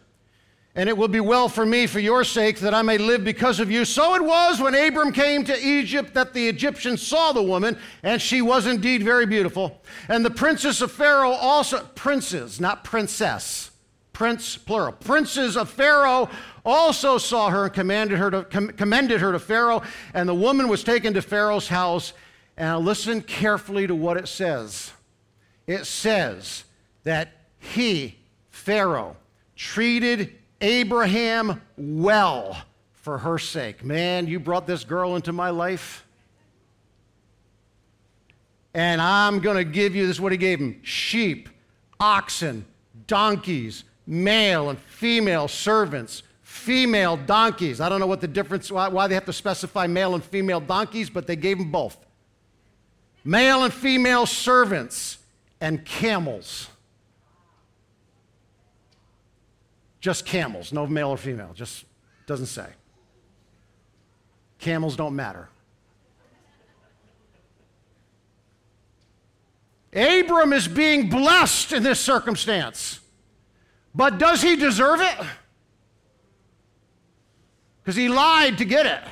and 0.76 0.88
it 0.88 0.96
will 0.96 1.08
be 1.08 1.18
well 1.18 1.48
for 1.48 1.66
me 1.66 1.88
for 1.88 1.98
your 1.98 2.22
sake 2.22 2.60
that 2.60 2.72
I 2.72 2.82
may 2.82 2.96
live 2.96 3.24
because 3.24 3.58
of 3.58 3.68
you. 3.68 3.84
So 3.84 4.14
it 4.14 4.22
was 4.22 4.60
when 4.60 4.72
Abram 4.76 5.10
came 5.10 5.42
to 5.46 5.66
Egypt 5.66 6.14
that 6.14 6.32
the 6.32 6.46
Egyptians 6.46 7.04
saw 7.04 7.32
the 7.32 7.42
woman, 7.42 7.76
and 8.04 8.22
she 8.22 8.40
was 8.40 8.68
indeed 8.68 9.02
very 9.02 9.26
beautiful. 9.26 9.82
And 10.06 10.24
the 10.24 10.30
princess 10.30 10.80
of 10.80 10.92
Pharaoh 10.92 11.32
also, 11.32 11.82
princes, 11.96 12.60
not 12.60 12.84
princess, 12.84 13.72
prince 14.12 14.56
plural, 14.56 14.92
princes 14.92 15.56
of 15.56 15.68
Pharaoh 15.70 16.30
also 16.64 17.18
saw 17.18 17.50
her 17.50 17.64
and 17.64 17.74
commanded 17.74 18.18
her 18.18 18.30
to, 18.30 18.44
com- 18.44 18.68
commended 18.68 19.20
her 19.20 19.32
to 19.32 19.40
Pharaoh. 19.40 19.82
And 20.14 20.28
the 20.28 20.36
woman 20.36 20.68
was 20.68 20.84
taken 20.84 21.14
to 21.14 21.20
Pharaoh's 21.20 21.66
house. 21.66 22.12
And 22.56 22.68
I 22.68 22.76
listen 22.76 23.22
carefully 23.22 23.88
to 23.88 23.94
what 23.96 24.18
it 24.18 24.28
says. 24.28 24.92
It 25.66 25.84
says 25.86 26.62
that 27.02 27.32
he, 27.58 28.18
Pharaoh 28.64 29.14
treated 29.56 30.32
Abraham 30.62 31.60
well 31.76 32.56
for 32.94 33.18
her 33.18 33.38
sake. 33.38 33.84
Man, 33.84 34.26
you 34.26 34.40
brought 34.40 34.66
this 34.66 34.84
girl 34.84 35.16
into 35.16 35.34
my 35.34 35.50
life. 35.50 36.06
And 38.72 39.02
I'm 39.02 39.40
going 39.40 39.58
to 39.58 39.64
give 39.64 39.94
you 39.94 40.06
this 40.06 40.18
what 40.18 40.32
he 40.32 40.38
gave 40.38 40.60
him 40.60 40.80
sheep, 40.82 41.50
oxen, 42.00 42.64
donkeys, 43.06 43.84
male 44.06 44.70
and 44.70 44.78
female 44.78 45.46
servants, 45.46 46.22
female 46.40 47.18
donkeys. 47.18 47.82
I 47.82 47.90
don't 47.90 48.00
know 48.00 48.06
what 48.06 48.22
the 48.22 48.28
difference, 48.28 48.72
why, 48.72 48.88
why 48.88 49.08
they 49.08 49.14
have 49.14 49.26
to 49.26 49.32
specify 49.34 49.86
male 49.86 50.14
and 50.14 50.24
female 50.24 50.60
donkeys, 50.60 51.10
but 51.10 51.26
they 51.26 51.36
gave 51.36 51.58
them 51.58 51.70
both. 51.70 51.98
Male 53.24 53.64
and 53.64 53.74
female 53.74 54.24
servants 54.24 55.18
and 55.60 55.84
camels. 55.84 56.70
Just 60.04 60.26
camels, 60.26 60.70
no 60.70 60.86
male 60.86 61.08
or 61.08 61.16
female, 61.16 61.52
just 61.54 61.86
doesn't 62.26 62.48
say. 62.48 62.66
Camels 64.58 64.96
don't 64.96 65.16
matter. 65.16 65.48
Abram 69.94 70.52
is 70.52 70.68
being 70.68 71.08
blessed 71.08 71.72
in 71.72 71.82
this 71.82 72.00
circumstance. 72.00 73.00
But 73.94 74.18
does 74.18 74.42
he 74.42 74.56
deserve 74.56 75.00
it? 75.00 75.16
Because 77.82 77.96
he 77.96 78.10
lied 78.10 78.58
to 78.58 78.66
get 78.66 78.84
it. 78.84 79.04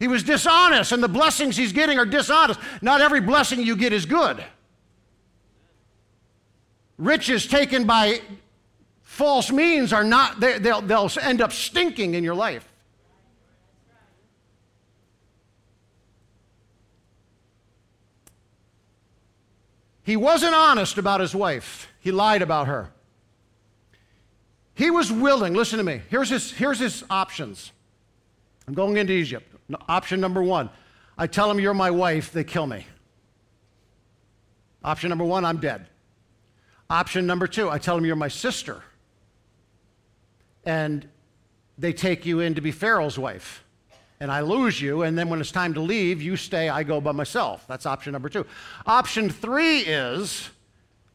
He 0.00 0.08
was 0.08 0.24
dishonest, 0.24 0.90
and 0.90 1.00
the 1.00 1.08
blessings 1.08 1.56
he's 1.56 1.72
getting 1.72 2.00
are 2.00 2.04
dishonest. 2.04 2.58
Not 2.82 3.00
every 3.00 3.20
blessing 3.20 3.60
you 3.60 3.76
get 3.76 3.92
is 3.92 4.06
good. 4.06 4.44
Riches 6.98 7.46
taken 7.46 7.86
by 7.86 8.22
false 9.16 9.50
means 9.50 9.94
are 9.94 10.04
not, 10.04 10.40
they, 10.40 10.58
will 10.58 10.82
they'll 10.82 11.10
end 11.22 11.40
up 11.40 11.50
stinking 11.50 12.14
in 12.14 12.22
your 12.22 12.34
life. 12.34 12.68
He 20.02 20.16
wasn't 20.16 20.54
honest 20.54 20.98
about 20.98 21.20
his 21.20 21.34
wife, 21.34 21.88
he 21.98 22.12
lied 22.12 22.42
about 22.42 22.68
her. 22.68 22.90
He 24.74 24.90
was 24.90 25.10
willing, 25.10 25.54
listen 25.54 25.78
to 25.78 25.84
me, 25.84 26.02
here's 26.10 26.28
his, 26.28 26.52
here's 26.52 26.78
his 26.78 27.02
options. 27.08 27.72
I'm 28.68 28.74
going 28.74 28.98
into 28.98 29.14
Egypt. 29.14 29.50
Option 29.88 30.20
number 30.20 30.42
one 30.42 30.68
I 31.16 31.26
tell 31.26 31.48
them 31.48 31.58
you're 31.58 31.72
my 31.72 31.90
wife, 31.90 32.32
they 32.32 32.44
kill 32.44 32.66
me. 32.66 32.86
Option 34.84 35.08
number 35.08 35.24
one, 35.24 35.46
I'm 35.46 35.56
dead. 35.56 35.86
Option 36.90 37.26
number 37.26 37.46
two, 37.46 37.70
I 37.70 37.78
tell 37.78 37.96
them 37.96 38.04
you're 38.04 38.14
my 38.14 38.28
sister 38.28 38.82
and 40.66 41.08
they 41.78 41.92
take 41.92 42.26
you 42.26 42.40
in 42.40 42.54
to 42.54 42.60
be 42.60 42.72
Pharaoh's 42.72 43.18
wife. 43.18 43.64
And 44.18 44.32
I 44.32 44.40
lose 44.40 44.80
you, 44.80 45.02
and 45.02 45.16
then 45.16 45.28
when 45.28 45.40
it's 45.40 45.52
time 45.52 45.74
to 45.74 45.80
leave, 45.80 46.22
you 46.22 46.36
stay, 46.36 46.68
I 46.70 46.82
go 46.82 47.00
by 47.00 47.12
myself. 47.12 47.64
That's 47.68 47.84
option 47.84 48.12
number 48.12 48.30
two. 48.30 48.46
Option 48.86 49.28
three 49.28 49.80
is 49.80 50.48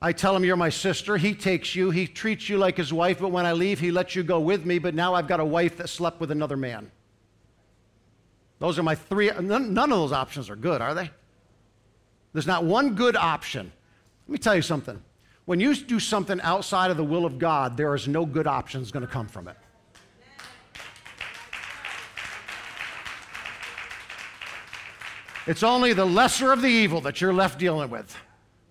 I 0.01 0.13
tell 0.13 0.36
him 0.36 0.43
you're 0.43 0.55
my 0.55 0.70
sister. 0.70 1.17
He 1.17 1.34
takes 1.34 1.75
you, 1.75 1.91
he 1.91 2.08
treats 2.08 2.48
you 2.48 2.58
like 2.58 2.77
his 2.77 2.93
wife, 2.93 3.20
but 3.20 3.29
when 3.29 3.46
I 3.46 3.53
leave, 3.53 3.79
he 3.79 3.91
lets 3.91 4.15
you 4.15 4.24
go 4.24 4.39
with 4.39 4.65
me, 4.65 4.79
but 4.79 4.96
now 4.96 5.15
I've 5.15 5.27
got 5.27 5.39
a 5.39 5.46
wife 5.46 5.77
that 5.77 5.89
slept 5.89 6.20
with 6.20 6.31
another 6.31 6.58
man. 6.58 6.91
Those 8.60 8.77
are 8.77 8.84
my 8.84 8.93
three. 8.93 9.31
None, 9.39 9.77
of 9.77 9.89
those 9.89 10.12
options 10.12 10.48
are 10.50 10.55
good, 10.55 10.81
are 10.81 10.93
they? 10.93 11.10
There's 12.34 12.48
not 12.48 12.63
one 12.63 12.93
good 12.93 13.15
option. 13.15 13.72
Let 14.27 14.31
me 14.31 14.38
tell 14.38 14.55
you 14.55 14.62
something. 14.62 15.01
When 15.46 15.60
you 15.60 15.76
do 15.76 16.00
something 16.00 16.40
outside 16.42 16.92
of 16.92 16.98
the 16.98 17.04
will 17.04 17.26
of 17.26 17.40
God, 17.40 17.78
there 17.78 17.94
is 17.96 18.08
no 18.08 18.26
good 18.26 18.48
options 18.48 18.92
going 18.92 19.06
to 19.06 19.12
come 19.12 19.28
from 19.28 19.48
it. 19.48 19.58
It's 25.48 25.64
only 25.64 25.94
the 25.94 26.06
lesser 26.06 26.52
of 26.52 26.62
the 26.62 26.68
evil 26.68 27.02
that 27.02 27.20
you're 27.20 27.34
left 27.34 27.60
dealing 27.60 27.90
with. 27.90 28.16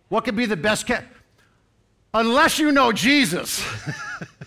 What 0.09 0.25
could 0.25 0.37
be 0.37 0.47
the 0.47 0.57
best? 0.57 0.87
Ca- 0.87 1.03
Unless 2.15 2.59
you 2.59 2.73
know 2.73 2.93
Jesus, 2.93 3.65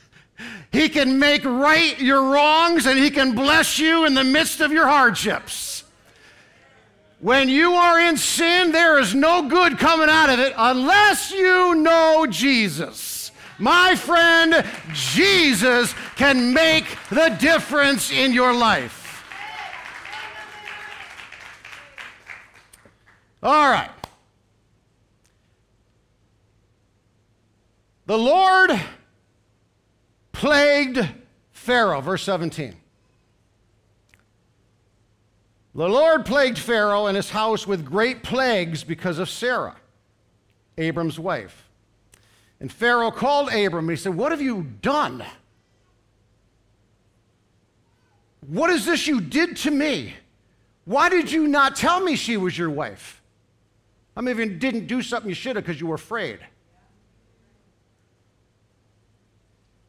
He 0.72 0.90
can 0.90 1.20
make 1.20 1.46
right 1.46 2.00
your 2.00 2.32
wrongs 2.32 2.86
and 2.86 2.98
He 2.98 3.10
can 3.10 3.36
bless 3.36 3.78
you 3.80 4.06
in 4.06 4.14
the 4.14 4.24
midst 4.24 4.62
of 4.62 4.72
your 4.72 4.88
hardships. 4.88 5.73
When 7.24 7.48
you 7.48 7.72
are 7.72 8.02
in 8.02 8.18
sin, 8.18 8.74
there 8.74 9.00
is 9.00 9.16
no 9.16 9.48
good 9.48 9.80
coming 9.80 10.10
out 10.10 10.30
of 10.30 10.40
it 10.40 10.54
unless 10.58 11.32
you 11.32 11.74
know 11.74 12.28
Jesus. 12.30 13.32
My 13.58 13.96
friend, 13.96 14.66
Jesus 14.92 15.96
can 16.18 16.54
make 16.54 16.84
the 17.10 17.30
difference 17.40 18.12
in 18.12 18.34
your 18.34 18.54
life. 18.54 19.24
All 23.42 23.70
right. 23.70 23.90
The 28.06 28.18
Lord 28.18 28.72
plagued 30.34 31.08
Pharaoh, 31.54 32.02
verse 32.02 32.24
17. 32.24 32.83
The 35.76 35.90
Lord 35.90 36.26
plagued 36.26 36.60
Pharaoh 36.60 37.08
and 37.08 37.16
his 37.16 37.32
house 37.32 37.66
with 37.66 37.84
great 37.84 38.22
plagues 38.22 38.84
because 38.84 39.18
of 39.18 39.30
Sarah, 39.30 39.76
Abram's 40.78 41.18
wife. 41.18 41.68
And 42.60 42.72
Pharaoh 42.72 43.12
called 43.12 43.52
Abram 43.52 43.86
and 43.86 43.90
he 43.90 43.96
said, 43.96 44.16
What 44.16 44.32
have 44.32 44.42
you 44.42 44.64
done? 44.82 45.26
What 48.48 48.70
is 48.70 48.86
this 48.86 49.08
you 49.08 49.20
did 49.20 49.58
to 49.58 49.72
me? 49.72 50.14
Why 50.86 51.10
did 51.10 51.32
you 51.32 51.48
not 51.48 51.76
tell 51.76 52.00
me 52.02 52.16
she 52.16 52.38
was 52.38 52.58
your 52.58 52.70
wife? 52.70 53.22
I 54.16 54.22
mean, 54.22 54.38
if 54.38 54.38
you 54.38 54.56
didn't 54.56 54.86
do 54.86 55.02
something 55.02 55.30
you 55.30 55.36
should 55.36 55.56
have 55.56 55.66
because 55.66 55.82
you 55.82 55.88
were 55.88 55.96
afraid. 55.96 56.40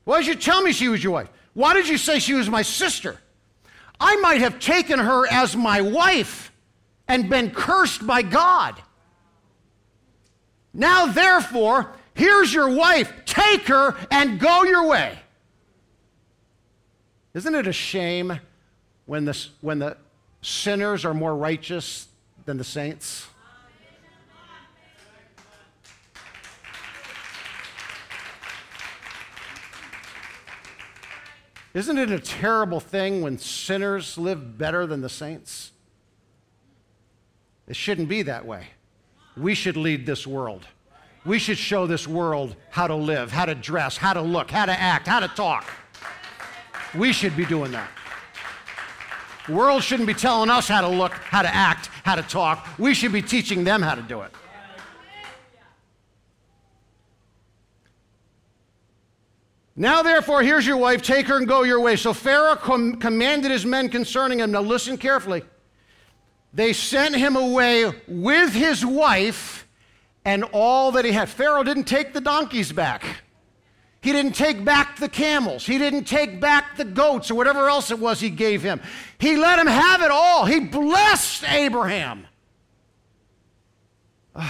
Why 0.04 0.20
did 0.20 0.28
you 0.28 0.34
tell 0.34 0.62
me 0.62 0.72
she 0.72 0.88
was 0.88 1.02
your 1.02 1.12
wife? 1.12 1.28
Why 1.52 1.74
did 1.74 1.88
you 1.88 1.98
say 1.98 2.18
she 2.18 2.34
was 2.34 2.48
my 2.48 2.62
sister? 2.62 3.18
I 4.06 4.16
might 4.16 4.42
have 4.42 4.60
taken 4.60 4.98
her 4.98 5.26
as 5.26 5.56
my 5.56 5.80
wife 5.80 6.52
and 7.08 7.30
been 7.30 7.50
cursed 7.50 8.06
by 8.06 8.20
God. 8.20 8.74
Now, 10.74 11.06
therefore, 11.06 11.90
here's 12.12 12.52
your 12.52 12.68
wife. 12.68 13.10
Take 13.24 13.62
her 13.68 13.96
and 14.10 14.38
go 14.38 14.64
your 14.64 14.86
way. 14.86 15.18
Isn't 17.32 17.54
it 17.54 17.66
a 17.66 17.72
shame 17.72 18.40
when 19.06 19.24
the, 19.24 19.46
when 19.62 19.78
the 19.78 19.96
sinners 20.42 21.06
are 21.06 21.14
more 21.14 21.34
righteous 21.34 22.06
than 22.44 22.58
the 22.58 22.64
saints? 22.64 23.26
Isn't 31.74 31.98
it 31.98 32.12
a 32.12 32.20
terrible 32.20 32.78
thing 32.78 33.20
when 33.20 33.36
sinners 33.36 34.16
live 34.16 34.56
better 34.56 34.86
than 34.86 35.00
the 35.00 35.08
saints? 35.08 35.72
It 37.66 37.74
shouldn't 37.74 38.08
be 38.08 38.22
that 38.22 38.46
way. 38.46 38.68
We 39.36 39.56
should 39.56 39.76
lead 39.76 40.06
this 40.06 40.24
world. 40.24 40.66
We 41.24 41.40
should 41.40 41.58
show 41.58 41.86
this 41.86 42.06
world 42.06 42.54
how 42.70 42.86
to 42.86 42.94
live, 42.94 43.32
how 43.32 43.46
to 43.46 43.54
dress, 43.56 43.96
how 43.96 44.12
to 44.12 44.20
look, 44.20 44.50
how 44.50 44.66
to 44.66 44.78
act, 44.78 45.08
how 45.08 45.18
to 45.18 45.28
talk. 45.28 45.68
We 46.94 47.12
should 47.12 47.36
be 47.36 47.44
doing 47.44 47.72
that. 47.72 47.90
The 49.48 49.54
world 49.54 49.82
shouldn't 49.82 50.06
be 50.06 50.14
telling 50.14 50.50
us 50.50 50.68
how 50.68 50.80
to 50.80 50.88
look, 50.88 51.12
how 51.12 51.42
to 51.42 51.52
act, 51.52 51.88
how 52.04 52.14
to 52.14 52.22
talk. 52.22 52.68
We 52.78 52.94
should 52.94 53.12
be 53.12 53.22
teaching 53.22 53.64
them 53.64 53.82
how 53.82 53.94
to 53.94 54.02
do 54.02 54.20
it. 54.20 54.30
Now, 59.76 60.02
therefore, 60.02 60.42
here's 60.42 60.66
your 60.66 60.76
wife, 60.76 61.02
take 61.02 61.26
her 61.26 61.36
and 61.36 61.48
go 61.48 61.64
your 61.64 61.80
way. 61.80 61.96
So 61.96 62.12
Pharaoh 62.12 62.54
com- 62.54 62.96
commanded 62.96 63.50
his 63.50 63.66
men 63.66 63.88
concerning 63.88 64.38
him. 64.38 64.52
Now, 64.52 64.60
listen 64.60 64.96
carefully. 64.96 65.42
They 66.52 66.72
sent 66.72 67.16
him 67.16 67.34
away 67.34 67.92
with 68.06 68.52
his 68.52 68.86
wife 68.86 69.66
and 70.24 70.44
all 70.52 70.92
that 70.92 71.04
he 71.04 71.10
had. 71.10 71.28
Pharaoh 71.28 71.64
didn't 71.64 71.84
take 71.84 72.12
the 72.12 72.20
donkeys 72.20 72.70
back. 72.70 73.04
He 74.00 74.12
didn't 74.12 74.36
take 74.36 74.64
back 74.64 74.98
the 74.98 75.08
camels. 75.08 75.66
He 75.66 75.78
didn't 75.78 76.04
take 76.04 76.40
back 76.40 76.76
the 76.76 76.84
goats 76.84 77.30
or 77.30 77.34
whatever 77.34 77.68
else 77.68 77.90
it 77.90 77.98
was 77.98 78.20
he 78.20 78.30
gave 78.30 78.62
him. 78.62 78.80
He 79.18 79.36
let 79.36 79.58
him 79.58 79.66
have 79.66 80.02
it 80.02 80.12
all. 80.12 80.44
He 80.44 80.60
blessed 80.60 81.42
Abraham. 81.48 82.28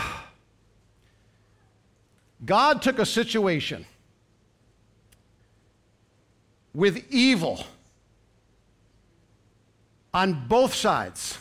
God 2.44 2.82
took 2.82 2.98
a 2.98 3.06
situation 3.06 3.86
with 6.74 7.04
evil 7.10 7.64
on 10.12 10.46
both 10.48 10.74
sides, 10.74 11.38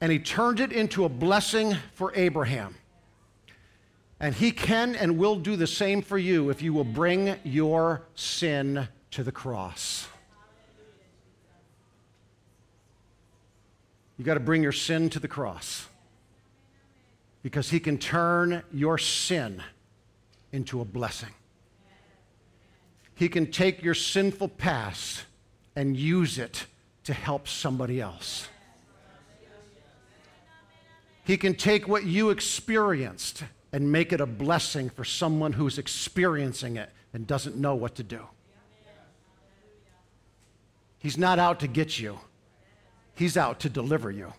and 0.00 0.10
he 0.10 0.18
turned 0.18 0.60
it 0.60 0.72
into 0.72 1.04
a 1.04 1.08
blessing 1.08 1.76
for 1.94 2.12
Abraham. 2.14 2.74
And 4.18 4.34
he 4.34 4.52
can 4.52 4.94
and 4.96 5.16
will 5.16 5.36
do 5.36 5.56
the 5.56 5.66
same 5.66 6.02
for 6.02 6.18
you 6.18 6.50
if 6.50 6.60
you 6.60 6.74
will 6.74 6.84
bring 6.84 7.36
your 7.42 8.02
sin 8.14 8.86
to 9.12 9.24
the 9.24 9.32
cross. 9.32 10.06
You 14.18 14.24
got 14.24 14.34
to 14.34 14.40
bring 14.40 14.62
your 14.62 14.72
sin 14.72 15.08
to 15.10 15.18
the 15.18 15.28
cross 15.28 15.86
because 17.42 17.70
he 17.70 17.80
can 17.80 17.96
turn 17.96 18.62
your 18.70 18.98
sin 18.98 19.62
into 20.52 20.82
a 20.82 20.84
blessing. 20.84 21.30
He 23.20 23.28
can 23.28 23.50
take 23.50 23.82
your 23.82 23.92
sinful 23.92 24.48
past 24.48 25.26
and 25.76 25.94
use 25.94 26.38
it 26.38 26.64
to 27.04 27.12
help 27.12 27.46
somebody 27.46 28.00
else. 28.00 28.48
He 31.24 31.36
can 31.36 31.54
take 31.54 31.86
what 31.86 32.04
you 32.04 32.30
experienced 32.30 33.44
and 33.74 33.92
make 33.92 34.14
it 34.14 34.22
a 34.22 34.26
blessing 34.26 34.88
for 34.88 35.04
someone 35.04 35.52
who's 35.52 35.76
experiencing 35.76 36.78
it 36.78 36.88
and 37.12 37.26
doesn't 37.26 37.56
know 37.56 37.74
what 37.74 37.96
to 37.96 38.02
do. 38.02 38.22
He's 40.98 41.18
not 41.18 41.38
out 41.38 41.60
to 41.60 41.68
get 41.68 41.98
you, 42.00 42.20
He's 43.14 43.36
out 43.36 43.60
to 43.60 43.68
deliver 43.68 44.10
you. 44.10 44.32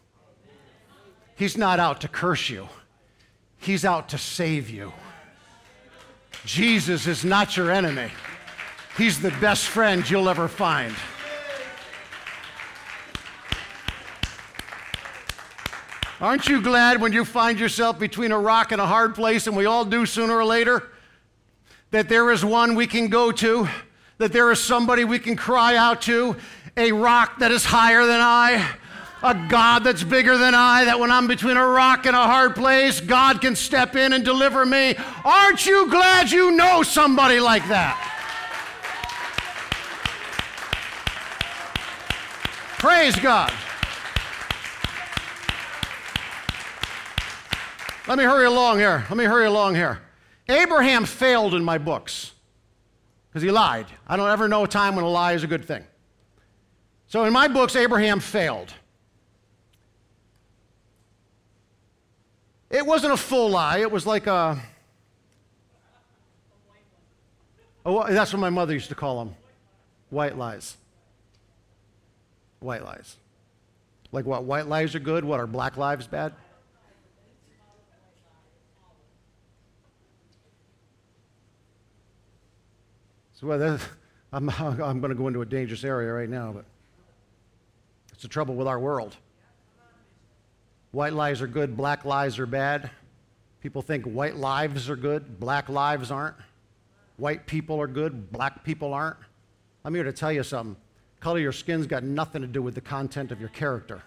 He's 1.36 1.56
not 1.56 1.80
out 1.80 2.02
to 2.02 2.08
curse 2.08 2.50
you, 2.50 2.68
He's 3.60 3.86
out 3.86 4.10
to 4.10 4.18
save 4.18 4.72
you. 4.72 4.92
Jesus 6.46 7.06
is 7.06 7.24
not 7.24 7.56
your 7.56 7.70
enemy. 7.70 8.10
He's 8.98 9.22
the 9.22 9.32
best 9.32 9.68
friend 9.68 10.08
you'll 10.10 10.30
ever 10.30 10.48
find. 10.48 10.94
Aren't 16.20 16.48
you 16.48 16.62
glad 16.62 17.02
when 17.02 17.14
you 17.14 17.26
find 17.26 17.60
yourself 17.60 17.98
between 17.98 18.32
a 18.32 18.38
rock 18.38 18.72
and 18.72 18.80
a 18.80 18.86
hard 18.86 19.16
place, 19.16 19.48
and 19.48 19.58
we 19.58 19.66
all 19.66 19.86
do 19.86 20.06
sooner 20.06 20.36
or 20.36 20.46
later, 20.46 20.90
that 21.90 22.10
there 22.10 22.30
is 22.32 22.46
one 22.46 22.76
we 22.76 22.86
can 22.86 23.08
go 23.08 23.32
to, 23.32 23.68
that 24.20 24.32
there 24.32 24.52
is 24.52 24.60
somebody 24.60 25.04
we 25.04 25.18
can 25.18 25.36
cry 25.36 25.78
out 25.78 26.04
to, 26.04 26.36
a 26.78 26.92
rock 26.92 27.40
that 27.40 27.52
is 27.52 27.66
higher 27.66 28.06
than 28.06 28.22
I, 28.22 28.70
a 29.24 29.34
God 29.50 29.84
that's 29.84 30.04
bigger 30.04 30.38
than 30.38 30.54
I, 30.54 30.86
that 30.86 31.00
when 31.00 31.12
I'm 31.12 31.28
between 31.28 31.58
a 31.58 31.66
rock 31.66 32.06
and 32.06 32.16
a 32.16 32.24
hard 32.24 32.56
place, 32.56 33.02
God 33.02 33.42
can 33.42 33.56
step 33.56 33.96
in 33.96 34.14
and 34.14 34.24
deliver 34.24 34.64
me? 34.64 34.96
Aren't 35.26 35.66
you 35.66 35.90
glad 35.90 36.30
you 36.30 36.52
know 36.52 36.84
somebody 36.84 37.40
like 37.40 37.68
that? 37.70 38.11
Praise 42.82 43.16
God. 43.16 43.54
Let 48.08 48.18
me 48.18 48.24
hurry 48.24 48.48
along 48.48 48.80
here. 48.80 49.06
Let 49.08 49.18
me 49.18 49.26
hurry 49.26 49.46
along 49.46 49.76
here. 49.76 50.02
Abraham 50.50 51.06
failed 51.06 51.54
in 51.54 51.64
my 51.64 51.78
books 51.78 52.32
because 53.30 53.44
he 53.44 53.52
lied. 53.52 53.86
I 54.08 54.18
don't 54.18 54.32
ever 54.32 54.48
know 54.48 54.64
a 54.64 54.68
time 54.68 54.96
when 54.96 55.06
a 55.06 55.08
lie 55.08 55.34
is 55.34 55.44
a 55.44 55.48
good 55.48 55.64
thing. 55.64 55.84
So 57.06 57.24
in 57.26 57.32
my 57.32 57.48
books, 57.48 57.76
Abraham 57.76 58.20
failed. 58.20 58.74
It 62.72 62.84
wasn't 62.84 63.14
a 63.14 63.18
full 63.18 63.52
lie, 63.52 63.78
it 63.78 63.92
was 63.92 64.08
like 64.08 64.26
a. 64.26 64.60
Oh, 67.86 68.12
that's 68.12 68.34
what 68.34 68.40
my 68.40 68.50
mother 68.50 68.74
used 68.74 68.90
to 68.90 68.96
call 68.96 69.24
them 69.24 69.36
white 70.10 70.36
lies. 70.36 70.78
White 72.62 72.86
lies. 72.86 73.18
Like 74.12 74.26
what? 74.26 74.44
White 74.44 74.68
lies 74.68 74.96
are 74.96 75.00
good? 75.00 75.26
What 75.26 75.40
are 75.40 75.48
black 75.48 75.78
lives 75.78 76.08
bad? 76.08 76.34
So 83.34 83.48
well, 83.48 83.80
I'm, 84.34 84.50
I'm 84.60 85.02
going 85.02 85.10
to 85.10 85.16
go 85.16 85.28
into 85.28 85.42
a 85.42 85.46
dangerous 85.46 85.84
area 85.84 86.14
right 86.14 86.30
now, 86.30 86.54
but 86.54 86.66
it's 88.14 88.22
the 88.22 88.28
trouble 88.28 88.56
with 88.56 88.68
our 88.68 88.80
world. 88.80 89.18
White 90.92 91.14
lies 91.14 91.42
are 91.42 91.48
good, 91.48 91.76
black 91.76 92.06
lies 92.06 92.38
are 92.38 92.46
bad. 92.46 92.92
People 93.62 93.82
think 93.82 94.06
white 94.06 94.36
lives 94.36 94.90
are 94.90 94.96
good, 94.96 95.40
black 95.40 95.70
lives 95.70 96.12
aren't. 96.12 96.36
White 97.18 97.48
people 97.48 97.82
are 97.82 97.88
good, 97.88 98.32
black 98.32 98.64
people 98.64 98.94
aren't. 98.94 99.18
I'm 99.84 99.96
here 99.96 100.04
to 100.04 100.14
tell 100.14 100.32
you 100.32 100.44
something. 100.44 100.76
Color 101.22 101.38
of 101.38 101.44
your 101.44 101.52
skin's 101.52 101.86
got 101.86 102.04
nothing 102.04 102.42
to 102.42 102.48
do 102.48 102.64
with 102.64 102.74
the 102.74 102.82
content 102.82 103.32
of 103.32 103.40
your 103.40 103.50
character. 103.50 104.02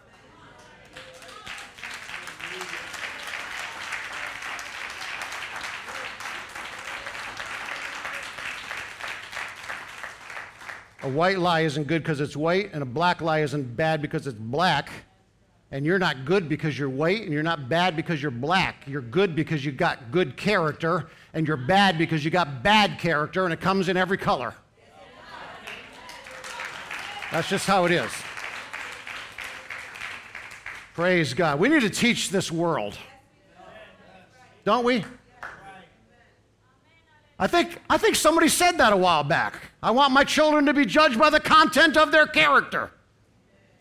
A 11.05 11.09
white 11.09 11.39
lie 11.39 11.61
isn't 11.61 11.87
good 11.87 12.03
because 12.03 12.21
it's 12.21 12.37
white, 12.37 12.71
and 12.73 12.83
a 12.83 12.87
black 12.87 13.21
lie 13.21 13.43
isn't 13.43 13.77
bad 13.77 14.03
because 14.03 14.27
it's 14.27 14.39
black. 14.39 14.91
And 15.71 15.87
you're 15.87 16.01
not 16.01 16.25
good 16.25 16.49
because 16.49 16.77
you're 16.77 16.89
white, 16.89 17.23
and 17.23 17.33
you're 17.33 17.45
not 17.45 17.69
bad 17.69 17.95
because 17.95 18.21
you're 18.21 18.33
black. 18.33 18.89
You're 18.89 19.03
good 19.03 19.37
because 19.37 19.65
you 19.65 19.71
got 19.71 20.11
good 20.11 20.37
character, 20.37 21.07
and 21.33 21.47
you're 21.47 21.57
bad 21.57 21.97
because 21.97 22.25
you 22.25 22.33
got 22.33 22.65
bad 22.65 22.99
character, 22.99 23.45
and 23.45 23.53
it 23.53 23.61
comes 23.61 23.89
in 23.89 23.97
every 23.97 24.19
color. 24.19 24.55
That's 27.35 27.49
just 27.49 27.67
how 27.67 27.85
it 27.85 27.91
is. 27.91 28.13
Praise 30.95 31.35
God. 31.35 31.59
We 31.59 31.69
need 31.69 31.81
to 31.81 31.91
teach 31.91 32.31
this 32.31 32.53
world. 32.53 32.97
Don't 34.65 34.85
we? 34.85 35.05
I 37.37 37.49
think, 37.49 37.77
I 37.91 37.99
think 37.99 38.15
somebody 38.15 38.47
said 38.47 38.79
that 38.79 38.93
a 38.93 38.97
while 38.97 39.25
back. 39.25 39.61
I 39.83 39.91
want 39.91 40.13
my 40.13 40.23
children 40.23 40.65
to 40.67 40.73
be 40.73 40.87
judged 40.87 41.19
by 41.19 41.29
the 41.29 41.41
content 41.41 41.97
of 41.97 42.13
their 42.13 42.29
character 42.29 42.93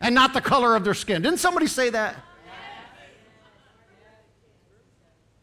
and 0.02 0.16
not 0.16 0.34
the 0.34 0.42
color 0.42 0.76
of 0.76 0.84
their 0.84 0.96
skin. 0.96 1.22
Didn't 1.22 1.38
somebody 1.38 1.68
say 1.68 1.92
that? 1.92 2.16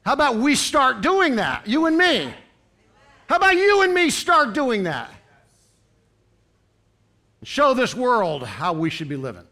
How 0.04 0.14
about 0.14 0.34
we 0.34 0.56
start 0.56 1.00
doing 1.00 1.36
that, 1.36 1.68
you 1.68 1.86
and 1.86 1.96
me? 1.96 2.34
How 3.28 3.36
about 3.36 3.54
you 3.54 3.82
and 3.82 3.94
me 3.94 4.10
start 4.10 4.52
doing 4.52 4.82
that? 4.82 5.12
Show 7.42 7.74
this 7.74 7.94
world 7.94 8.44
how 8.44 8.72
we 8.72 8.90
should 8.90 9.08
be 9.08 9.16
living. 9.16 9.46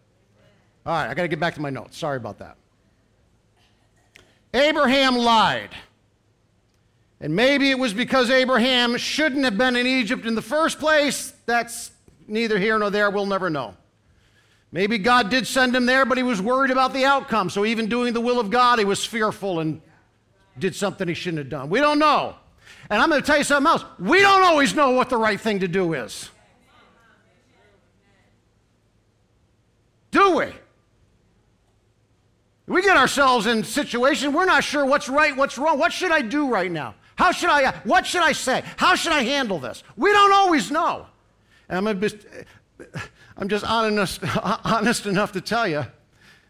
All 0.84 0.92
right, 0.92 1.08
I 1.08 1.14
got 1.14 1.22
to 1.22 1.28
get 1.28 1.40
back 1.40 1.54
to 1.54 1.60
my 1.60 1.70
notes. 1.70 1.96
Sorry 1.96 2.16
about 2.16 2.38
that. 2.38 2.56
Abraham 4.54 5.16
lied. 5.16 5.70
And 7.20 7.34
maybe 7.34 7.70
it 7.70 7.78
was 7.78 7.92
because 7.92 8.30
Abraham 8.30 8.96
shouldn't 8.96 9.44
have 9.44 9.58
been 9.58 9.74
in 9.76 9.86
Egypt 9.86 10.24
in 10.24 10.34
the 10.34 10.42
first 10.42 10.78
place. 10.78 11.32
That's 11.46 11.90
neither 12.26 12.58
here 12.58 12.78
nor 12.78 12.90
there. 12.90 13.10
We'll 13.10 13.26
never 13.26 13.50
know. 13.50 13.74
Maybe 14.70 14.98
God 14.98 15.30
did 15.30 15.46
send 15.46 15.74
him 15.74 15.86
there, 15.86 16.04
but 16.04 16.18
he 16.18 16.22
was 16.22 16.42
worried 16.42 16.70
about 16.70 16.92
the 16.92 17.04
outcome. 17.04 17.48
So 17.50 17.64
even 17.64 17.88
doing 17.88 18.12
the 18.12 18.20
will 18.20 18.38
of 18.38 18.50
God, 18.50 18.78
he 18.78 18.84
was 18.84 19.04
fearful 19.04 19.60
and 19.60 19.80
did 20.58 20.74
something 20.74 21.08
he 21.08 21.14
shouldn't 21.14 21.38
have 21.38 21.48
done. 21.48 21.70
We 21.70 21.80
don't 21.80 21.98
know. 21.98 22.36
And 22.90 23.00
I'm 23.00 23.08
going 23.08 23.20
to 23.20 23.26
tell 23.26 23.38
you 23.38 23.44
something 23.44 23.70
else. 23.70 23.84
We 23.98 24.20
don't 24.20 24.42
always 24.42 24.74
know 24.74 24.90
what 24.90 25.08
the 25.08 25.16
right 25.16 25.40
thing 25.40 25.60
to 25.60 25.68
do 25.68 25.94
is. 25.94 26.30
Do 30.10 30.36
we? 30.36 30.46
We 32.66 32.82
get 32.82 32.96
ourselves 32.96 33.46
in 33.46 33.64
situations 33.64 34.34
we're 34.34 34.44
not 34.44 34.62
sure 34.62 34.84
what's 34.84 35.08
right, 35.08 35.34
what's 35.36 35.56
wrong. 35.56 35.78
What 35.78 35.92
should 35.92 36.12
I 36.12 36.20
do 36.20 36.48
right 36.48 36.70
now? 36.70 36.94
How 37.16 37.32
should 37.32 37.50
I 37.50 37.72
what 37.84 38.06
should 38.06 38.22
I 38.22 38.32
say? 38.32 38.62
How 38.76 38.94
should 38.94 39.12
I 39.12 39.22
handle 39.22 39.58
this? 39.58 39.82
We 39.96 40.12
don't 40.12 40.32
always 40.32 40.70
know. 40.70 41.06
And 41.68 41.88
I'm 41.88 42.00
just, 42.00 42.16
I'm 43.36 43.48
just 43.48 43.64
honest, 43.64 44.20
honest 44.64 45.06
enough 45.06 45.32
to 45.32 45.40
tell 45.40 45.66
you 45.66 45.84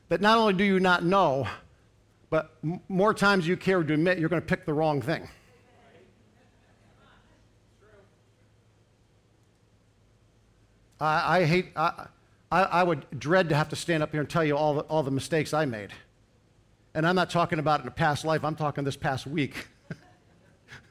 that 0.09 0.21
not 0.21 0.39
only 0.39 0.55
do 0.55 0.65
you 0.65 0.81
not 0.81 1.05
know, 1.05 1.47
but 2.31 2.57
more 2.89 3.15
times 3.15 3.47
you 3.47 3.57
care 3.57 3.83
to 3.83 3.95
admit 3.95 4.19
you're 4.19 4.29
going 4.29 4.43
to 4.43 4.47
pick 4.47 4.67
the 4.67 4.75
wrong 4.75 5.01
thing. 5.01 5.29
I, 11.01 11.39
I 11.39 11.45
hate, 11.45 11.69
I, 11.77 12.07
I, 12.51 12.83
would 12.83 13.05
dread 13.19 13.51
to 13.51 13.55
have 13.55 13.69
to 13.71 13.77
stand 13.77 14.03
up 14.03 14.11
here 14.13 14.21
and 14.21 14.29
tell 14.29 14.45
you 14.45 14.57
all 14.57 14.75
the, 14.75 14.81
all 14.83 15.03
the 15.03 15.11
mistakes 15.11 15.53
I 15.53 15.67
made. 15.67 15.91
And 16.95 17.07
I'm 17.07 17.15
not 17.15 17.29
talking 17.31 17.59
about 17.59 17.83
in 17.83 17.89
a 17.89 17.91
past 17.91 18.25
life, 18.25 18.43
I'm 18.45 18.57
talking 18.57 18.85
this 18.85 18.97
past 18.97 19.27
week. 19.27 19.69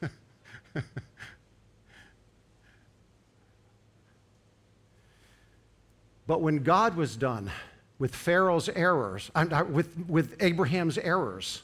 but 6.26 6.40
when 6.40 6.62
God 6.62 6.96
was 6.96 7.16
done 7.16 7.50
with 7.98 8.14
Pharaoh's 8.14 8.68
errors, 8.68 9.30
with, 9.68 9.98
with 10.08 10.36
Abraham's 10.40 10.96
errors, 10.98 11.62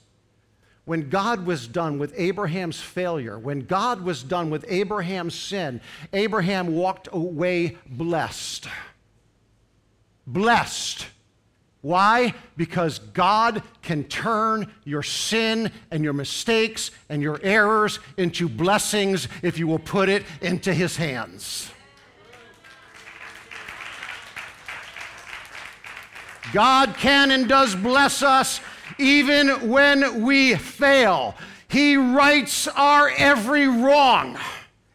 when 0.87 1.09
God 1.09 1.47
was 1.47 1.67
done 1.69 1.99
with 1.99 2.13
Abraham's 2.17 2.81
failure, 2.81 3.39
when 3.39 3.61
God 3.61 4.03
was 4.03 4.23
done 4.23 4.51
with 4.51 4.65
Abraham's 4.69 5.35
sin, 5.35 5.81
Abraham 6.13 6.75
walked 6.75 7.09
away 7.13 7.79
blessed. 7.87 8.67
Blessed. 10.27 11.07
Why? 11.83 12.33
Because 12.57 12.99
God 12.99 13.63
can 13.83 14.05
turn 14.05 14.73
your 14.85 15.03
sin 15.03 15.71
and 15.91 16.03
your 16.03 16.15
mistakes 16.15 16.91
and 17.11 17.21
your 17.21 17.39
errors 17.43 17.99
into 18.17 18.49
blessings 18.49 19.29
if 19.43 19.59
you 19.59 19.67
will 19.67 19.79
put 19.79 20.09
it 20.09 20.25
into 20.41 20.73
His 20.73 20.97
hands. 20.97 21.71
God 26.55 26.95
can 26.97 27.31
and 27.31 27.49
does 27.49 27.75
bless 27.75 28.23
us 28.23 28.61
even 28.99 29.69
when 29.69 30.23
we 30.23 30.55
fail. 30.55 31.35
He 31.69 31.97
rights 31.97 32.69
our 32.69 33.11
every 33.11 33.67
wrong 33.67 34.39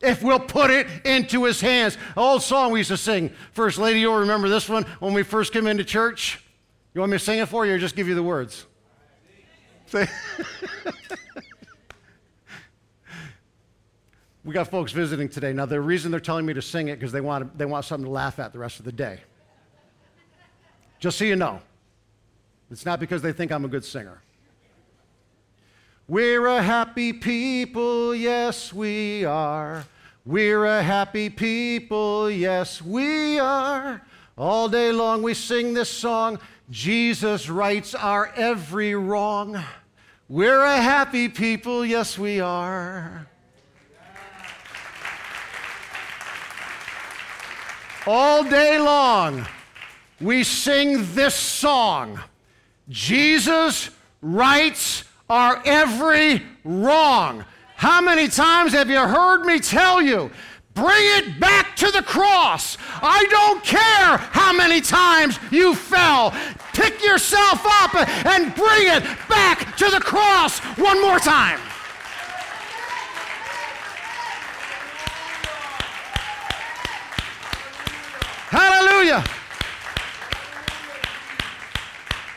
if 0.02 0.24
we'll 0.24 0.40
put 0.40 0.72
it 0.72 0.88
into 1.06 1.44
his 1.46 1.60
hands. 1.62 1.96
An 1.96 2.24
old 2.24 2.42
song 2.42 2.72
we 2.72 2.80
used 2.80 2.90
to 2.90 2.98
sing. 2.98 3.32
First 3.52 3.78
Lady, 3.78 4.00
you'll 4.00 4.20
remember 4.20 4.50
this 4.50 4.70
one 4.70 4.84
when 5.00 5.14
we 5.14 5.24
first 5.24 5.52
came 5.54 5.68
into 5.68 5.84
church. 5.84 6.44
You 6.94 7.02
want 7.02 7.12
me 7.12 7.18
to 7.18 7.24
sing 7.24 7.40
it 7.40 7.48
for 7.48 7.66
you 7.66 7.74
or 7.74 7.78
just 7.78 7.96
give 7.96 8.08
you 8.08 8.16
the 8.16 8.24
words? 8.24 8.66
we 14.44 14.54
got 14.54 14.68
folks 14.70 14.92
visiting 14.92 15.28
today. 15.28 15.52
Now, 15.52 15.66
the 15.66 15.82
reason 15.82 16.12
they're 16.12 16.20
telling 16.20 16.46
me 16.46 16.54
to 16.54 16.62
sing 16.62 16.90
it 16.90 17.00
because 17.00 17.12
they 17.12 17.22
want, 17.22 17.58
they 17.58 17.66
want 17.66 17.86
something 17.86 18.06
to 18.06 18.12
laugh 18.12 18.40
at 18.40 18.54
the 18.54 18.60
rest 18.60 18.80
of 18.80 18.86
the 18.86 18.92
day. 18.92 19.20
Just 21.00 21.18
so 21.18 21.26
you 21.26 21.36
know. 21.36 21.62
It's 22.72 22.86
not 22.86 23.00
because 23.00 23.24
they 23.24 23.32
think 23.32 23.52
I'm 23.52 23.66
a 23.66 23.68
good 23.68 23.84
singer. 23.84 24.22
We're 26.10 26.48
a 26.48 26.64
happy 26.64 27.14
people, 27.14 28.16
yes, 28.16 28.74
we 28.74 29.26
are. 29.26 29.86
We're 30.26 30.66
a 30.66 30.82
happy 30.82 31.30
people, 31.30 32.32
yes, 32.32 32.82
we 32.82 33.38
are. 33.38 34.02
All 34.36 34.68
day 34.70 34.92
long 34.92 35.22
we 35.22 35.36
sing 35.36 35.76
this 35.76 35.88
song 35.88 36.40
Jesus 36.72 37.48
rights 37.48 37.94
our 37.94 38.34
every 38.36 38.96
wrong. 38.96 39.64
We're 40.28 40.64
a 40.64 40.82
happy 40.82 41.30
people, 41.30 41.86
yes, 41.86 42.18
we 42.18 42.40
are. 42.40 43.28
All 48.08 48.44
day 48.44 48.80
long 48.80 49.46
we 50.20 50.44
sing 50.44 51.14
this 51.14 51.36
song. 51.36 52.20
Jesus 52.90 53.92
rights 54.24 55.04
our 55.30 55.62
every 55.66 56.42
wrong. 56.64 57.46
How 57.76 58.02
many 58.02 58.28
times 58.28 58.74
have 58.74 58.90
you 58.90 59.00
heard 59.00 59.46
me 59.46 59.60
tell 59.60 60.02
you? 60.02 60.32
Bring 60.74 61.04
it 61.18 61.40
back 61.40 61.76
to 61.78 61.92
the 61.92 62.02
cross. 62.02 62.78
I 63.02 63.26
don't 63.30 63.64
care 63.64 64.18
how 64.32 64.54
many 64.54 64.82
times 64.82 65.40
you 65.52 65.76
fell. 65.76 66.32
Pick 66.74 67.04
yourself 67.04 67.62
up 67.66 67.96
and 68.26 68.54
bring 68.56 68.88
it 68.88 69.04
back 69.28 69.76
to 69.78 69.90
the 69.90 70.00
cross 70.00 70.60
one 70.78 71.02
more 71.02 71.20
time. 71.20 71.60
Hallelujah. 78.52 79.24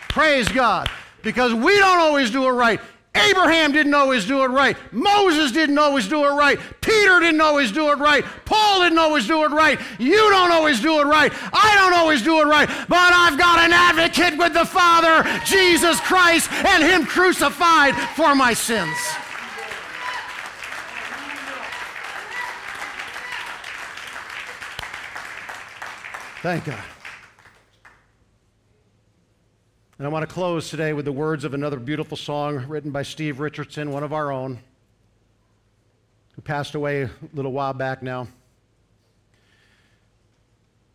Praise 0.08 0.48
God. 0.48 0.90
Because 1.22 1.54
we 1.54 1.78
don't 1.78 1.98
always 1.98 2.30
do 2.30 2.44
it 2.44 2.50
right. 2.50 2.80
Abraham 3.14 3.72
didn't 3.72 3.92
always 3.92 4.24
do 4.24 4.42
it 4.42 4.48
right. 4.48 4.76
Moses 4.90 5.52
didn't 5.52 5.76
always 5.76 6.08
do 6.08 6.24
it 6.24 6.30
right. 6.30 6.58
Peter 6.80 7.20
didn't 7.20 7.42
always 7.42 7.70
do 7.70 7.90
it 7.90 7.98
right. 7.98 8.24
Paul 8.46 8.82
didn't 8.82 8.98
always 8.98 9.26
do 9.26 9.44
it 9.44 9.50
right. 9.50 9.78
You 9.98 10.16
don't 10.16 10.50
always 10.50 10.80
do 10.80 10.98
it 11.00 11.04
right. 11.04 11.30
I 11.52 11.76
don't 11.76 11.92
always 11.92 12.22
do 12.22 12.40
it 12.40 12.46
right. 12.46 12.68
But 12.88 13.12
I've 13.12 13.38
got 13.38 13.58
an 13.58 13.72
advocate 13.72 14.38
with 14.38 14.54
the 14.54 14.64
Father, 14.64 15.28
Jesus 15.44 16.00
Christ, 16.00 16.50
and 16.52 16.82
Him 16.82 17.04
crucified 17.04 17.94
for 18.16 18.34
my 18.34 18.54
sins. 18.54 18.96
Thank 26.42 26.64
God. 26.64 26.82
And 30.02 30.08
I 30.08 30.10
want 30.10 30.28
to 30.28 30.34
close 30.34 30.68
today 30.68 30.92
with 30.92 31.04
the 31.04 31.12
words 31.12 31.44
of 31.44 31.54
another 31.54 31.78
beautiful 31.78 32.16
song 32.16 32.66
written 32.66 32.90
by 32.90 33.04
Steve 33.04 33.38
Richardson, 33.38 33.92
one 33.92 34.02
of 34.02 34.12
our 34.12 34.32
own, 34.32 34.58
who 36.34 36.42
passed 36.42 36.74
away 36.74 37.02
a 37.02 37.10
little 37.34 37.52
while 37.52 37.72
back 37.72 38.02
now. 38.02 38.26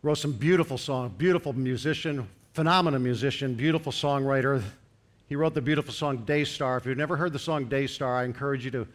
Wrote 0.02 0.18
some 0.18 0.32
beautiful 0.32 0.76
songs, 0.76 1.10
beautiful 1.16 1.54
musician, 1.54 2.28
phenomenal 2.52 3.00
musician, 3.00 3.54
beautiful 3.54 3.92
songwriter. 3.92 4.62
He 5.26 5.36
wrote 5.36 5.54
the 5.54 5.62
beautiful 5.62 5.94
song 5.94 6.26
Daystar. 6.26 6.76
If 6.76 6.84
you've 6.84 6.98
never 6.98 7.16
heard 7.16 7.32
the 7.32 7.38
song 7.38 7.64
Daystar, 7.64 8.14
I 8.14 8.24
encourage 8.24 8.62
you 8.66 8.70
to 8.72 8.86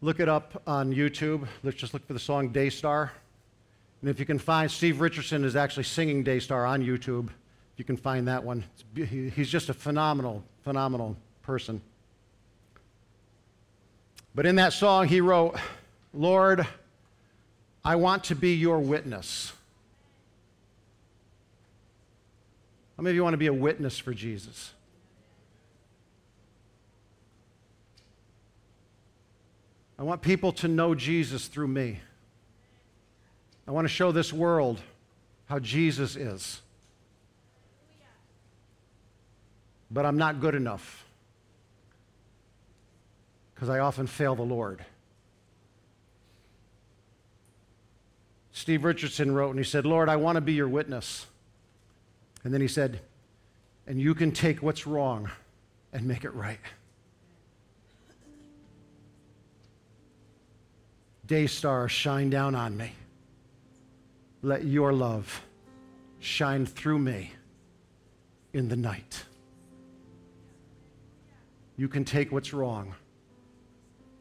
look 0.00 0.20
it 0.20 0.28
up 0.30 0.62
on 0.66 0.90
YouTube. 0.90 1.46
Let's 1.62 1.76
just 1.76 1.92
look 1.92 2.06
for 2.06 2.14
the 2.14 2.18
song 2.18 2.48
Daystar. 2.48 3.12
And 4.00 4.08
if 4.08 4.18
you 4.18 4.24
can 4.24 4.38
find, 4.38 4.70
Steve 4.70 5.02
Richardson 5.02 5.44
is 5.44 5.54
actually 5.54 5.84
singing 5.84 6.24
Daystar 6.24 6.64
on 6.64 6.82
YouTube 6.82 7.28
you 7.76 7.84
can 7.84 7.96
find 7.96 8.28
that 8.28 8.44
one. 8.44 8.64
He's 8.94 9.48
just 9.48 9.68
a 9.68 9.74
phenomenal, 9.74 10.44
phenomenal 10.62 11.16
person. 11.42 11.80
But 14.34 14.46
in 14.46 14.56
that 14.56 14.72
song, 14.72 15.08
he 15.08 15.20
wrote, 15.20 15.56
Lord, 16.12 16.66
I 17.84 17.96
want 17.96 18.24
to 18.24 18.34
be 18.34 18.54
your 18.54 18.78
witness. 18.78 19.52
How 22.96 23.02
many 23.02 23.10
of 23.10 23.16
you 23.16 23.22
want 23.24 23.34
to 23.34 23.38
be 23.38 23.48
a 23.48 23.52
witness 23.52 23.98
for 23.98 24.14
Jesus? 24.14 24.72
I 29.98 30.02
want 30.02 30.22
people 30.22 30.52
to 30.52 30.68
know 30.68 30.94
Jesus 30.94 31.46
through 31.46 31.68
me. 31.68 32.00
I 33.66 33.70
want 33.70 33.84
to 33.84 33.92
show 33.92 34.12
this 34.12 34.32
world 34.32 34.80
how 35.46 35.58
Jesus 35.58 36.16
is. 36.16 36.60
But 39.94 40.04
I'm 40.04 40.18
not 40.18 40.40
good 40.40 40.56
enough 40.56 41.06
because 43.54 43.68
I 43.68 43.78
often 43.78 44.08
fail 44.08 44.34
the 44.34 44.42
Lord. 44.42 44.84
Steve 48.50 48.82
Richardson 48.82 49.32
wrote 49.32 49.50
and 49.50 49.58
he 49.58 49.64
said, 49.64 49.86
Lord, 49.86 50.08
I 50.08 50.16
want 50.16 50.34
to 50.34 50.40
be 50.40 50.52
your 50.52 50.68
witness. 50.68 51.26
And 52.42 52.52
then 52.52 52.60
he 52.60 52.66
said, 52.66 53.00
and 53.86 54.00
you 54.00 54.16
can 54.16 54.32
take 54.32 54.62
what's 54.62 54.84
wrong 54.84 55.30
and 55.92 56.04
make 56.06 56.24
it 56.24 56.34
right. 56.34 56.58
Day 61.24 61.46
star, 61.46 61.88
shine 61.88 62.30
down 62.30 62.56
on 62.56 62.76
me. 62.76 62.92
let 64.42 64.64
your 64.64 64.92
love 64.92 65.40
shine 66.18 66.66
through 66.66 66.98
me 66.98 67.32
in 68.52 68.68
the 68.68 68.76
night. 68.76 69.24
You 71.76 71.88
can 71.88 72.04
take 72.04 72.30
what's 72.30 72.52
wrong 72.52 72.94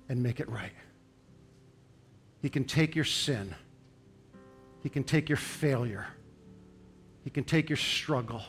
and 0.10 0.22
make 0.22 0.40
it 0.40 0.50
right. 0.50 0.72
He 2.42 2.50
can 2.50 2.66
take 2.66 2.96
your 2.96 3.06
sin, 3.06 3.56
He 4.82 4.90
can 4.90 5.04
take 5.04 5.30
your 5.30 5.38
failure, 5.38 6.08
He 7.24 7.30
can 7.30 7.46
take 7.46 7.70
your 7.70 7.78
struggle, 7.78 8.42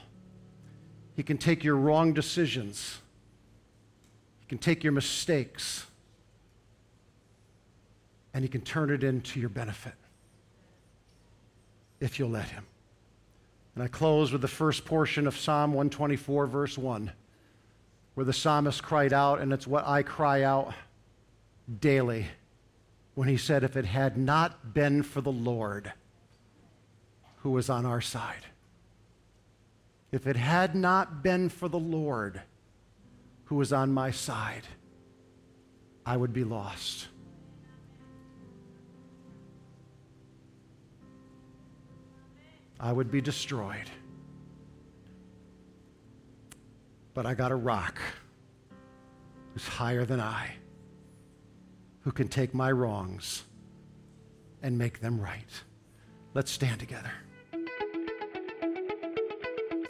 He 1.15 1.23
can 1.23 1.39
take 1.39 1.63
your 1.63 1.77
wrong 1.77 2.13
decisions, 2.13 2.99
He 4.41 4.47
can 4.47 4.59
take 4.59 4.83
your 4.83 4.93
mistakes, 4.93 5.87
and 8.33 8.43
He 8.43 8.49
can 8.49 8.63
turn 8.63 8.91
it 8.91 9.05
into 9.05 9.39
your 9.39 9.49
benefit 9.49 9.95
if 12.01 12.19
you'll 12.19 12.31
let 12.31 12.49
Him. 12.49 12.67
And 13.75 13.85
I 13.85 13.89
close 13.89 14.33
with 14.33 14.41
the 14.41 14.49
first 14.49 14.85
portion 14.85 15.27
of 15.27 15.37
Psalm 15.37 15.73
124, 15.73 16.47
verse 16.47 16.77
1, 16.77 17.13
where 18.15 18.25
the 18.25 18.33
psalmist 18.33 18.83
cried 18.83 19.13
out, 19.13 19.41
and 19.41 19.53
it's 19.53 19.67
what 19.67 19.87
I 19.87 20.03
cry 20.03 20.43
out 20.43 20.73
daily 21.81 22.27
when 23.15 23.29
he 23.29 23.37
said, 23.37 23.65
If 23.65 23.77
it 23.77 23.85
had 23.85 24.17
not 24.17 24.75
been 24.75 25.03
for 25.03 25.21
the 25.21 25.33
Lord 25.33 25.93
who 27.39 27.51
was 27.51 27.69
on 27.69 27.85
our 27.85 28.01
side, 28.01 28.47
if 30.13 30.27
it 30.27 30.37
had 30.37 30.75
not 30.75 31.23
been 31.23 31.49
for 31.49 31.69
the 31.69 31.79
Lord 31.79 32.41
who 33.47 33.57
was 33.57 33.73
on 33.73 33.93
my 33.93 34.11
side, 34.11 34.63
I 36.07 36.17
would 36.17 36.33
be 36.33 36.45
lost. 36.45 37.09
I 42.79 42.93
would 42.93 43.11
be 43.11 43.21
destroyed. 43.21 43.91
But 47.15 47.27
I 47.27 47.35
got 47.35 47.53
a 47.53 47.57
rock 47.57 48.01
who's 49.53 49.67
higher 49.67 50.05
than 50.05 50.21
I, 50.21 50.57
who 52.01 52.13
can 52.13 52.29
take 52.29 52.53
my 52.53 52.73
wrongs 52.73 53.45
and 54.63 54.77
make 54.77 55.01
them 55.01 55.21
right. 55.21 55.49
Let's 56.35 56.51
stand 56.51 56.81
together. 56.81 57.13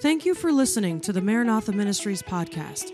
Thank 0.01 0.27
you 0.27 0.35
for 0.35 0.53
listening 0.53 1.01
to 1.01 1.13
the 1.13 1.23
Maranatha 1.23 1.73
Ministries 1.73 2.23
podcast. 2.23 2.93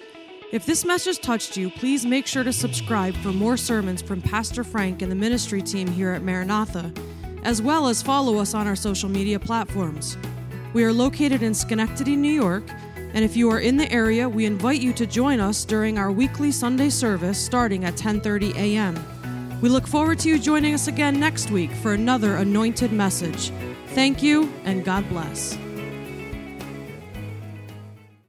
If 0.52 0.64
this 0.64 0.84
message 0.84 1.20
touched 1.20 1.56
you, 1.56 1.70
please 1.70 2.06
make 2.06 2.26
sure 2.26 2.44
to 2.44 2.52
subscribe 2.52 3.14
for 3.16 3.32
more 3.32 3.56
sermons 3.56 4.00
from 4.00 4.22
Pastor 4.22 4.62
Frank 4.62 5.02
and 5.02 5.10
the 5.10 5.16
ministry 5.16 5.60
team 5.60 5.88
here 5.88 6.10
at 6.10 6.22
Maranatha 6.22 6.92
as 7.42 7.62
well 7.62 7.88
as 7.88 8.02
follow 8.02 8.38
us 8.38 8.54
on 8.54 8.66
our 8.66 8.76
social 8.76 9.08
media 9.08 9.38
platforms. 9.38 10.16
We 10.72 10.84
are 10.84 10.92
located 10.92 11.42
in 11.42 11.54
Schenectady, 11.54 12.16
New 12.16 12.32
York, 12.32 12.64
and 13.14 13.24
if 13.24 13.36
you 13.36 13.50
are 13.50 13.60
in 13.60 13.76
the 13.76 13.90
area, 13.92 14.28
we 14.28 14.46
invite 14.46 14.80
you 14.80 14.92
to 14.94 15.06
join 15.06 15.40
us 15.40 15.64
during 15.64 15.98
our 15.98 16.12
weekly 16.12 16.52
Sunday 16.52 16.90
service 16.90 17.38
starting 17.38 17.84
at 17.84 17.94
10:30 17.94 18.54
a.m. 18.56 18.94
We 19.60 19.68
look 19.68 19.86
forward 19.86 20.18
to 20.20 20.28
you 20.28 20.38
joining 20.38 20.74
us 20.74 20.88
again 20.88 21.20
next 21.20 21.50
week 21.50 21.70
for 21.70 21.92
another 21.92 22.36
anointed 22.36 22.92
message. 22.92 23.50
Thank 23.88 24.22
you 24.22 24.52
and 24.64 24.84
God 24.84 25.08
bless. 25.08 25.58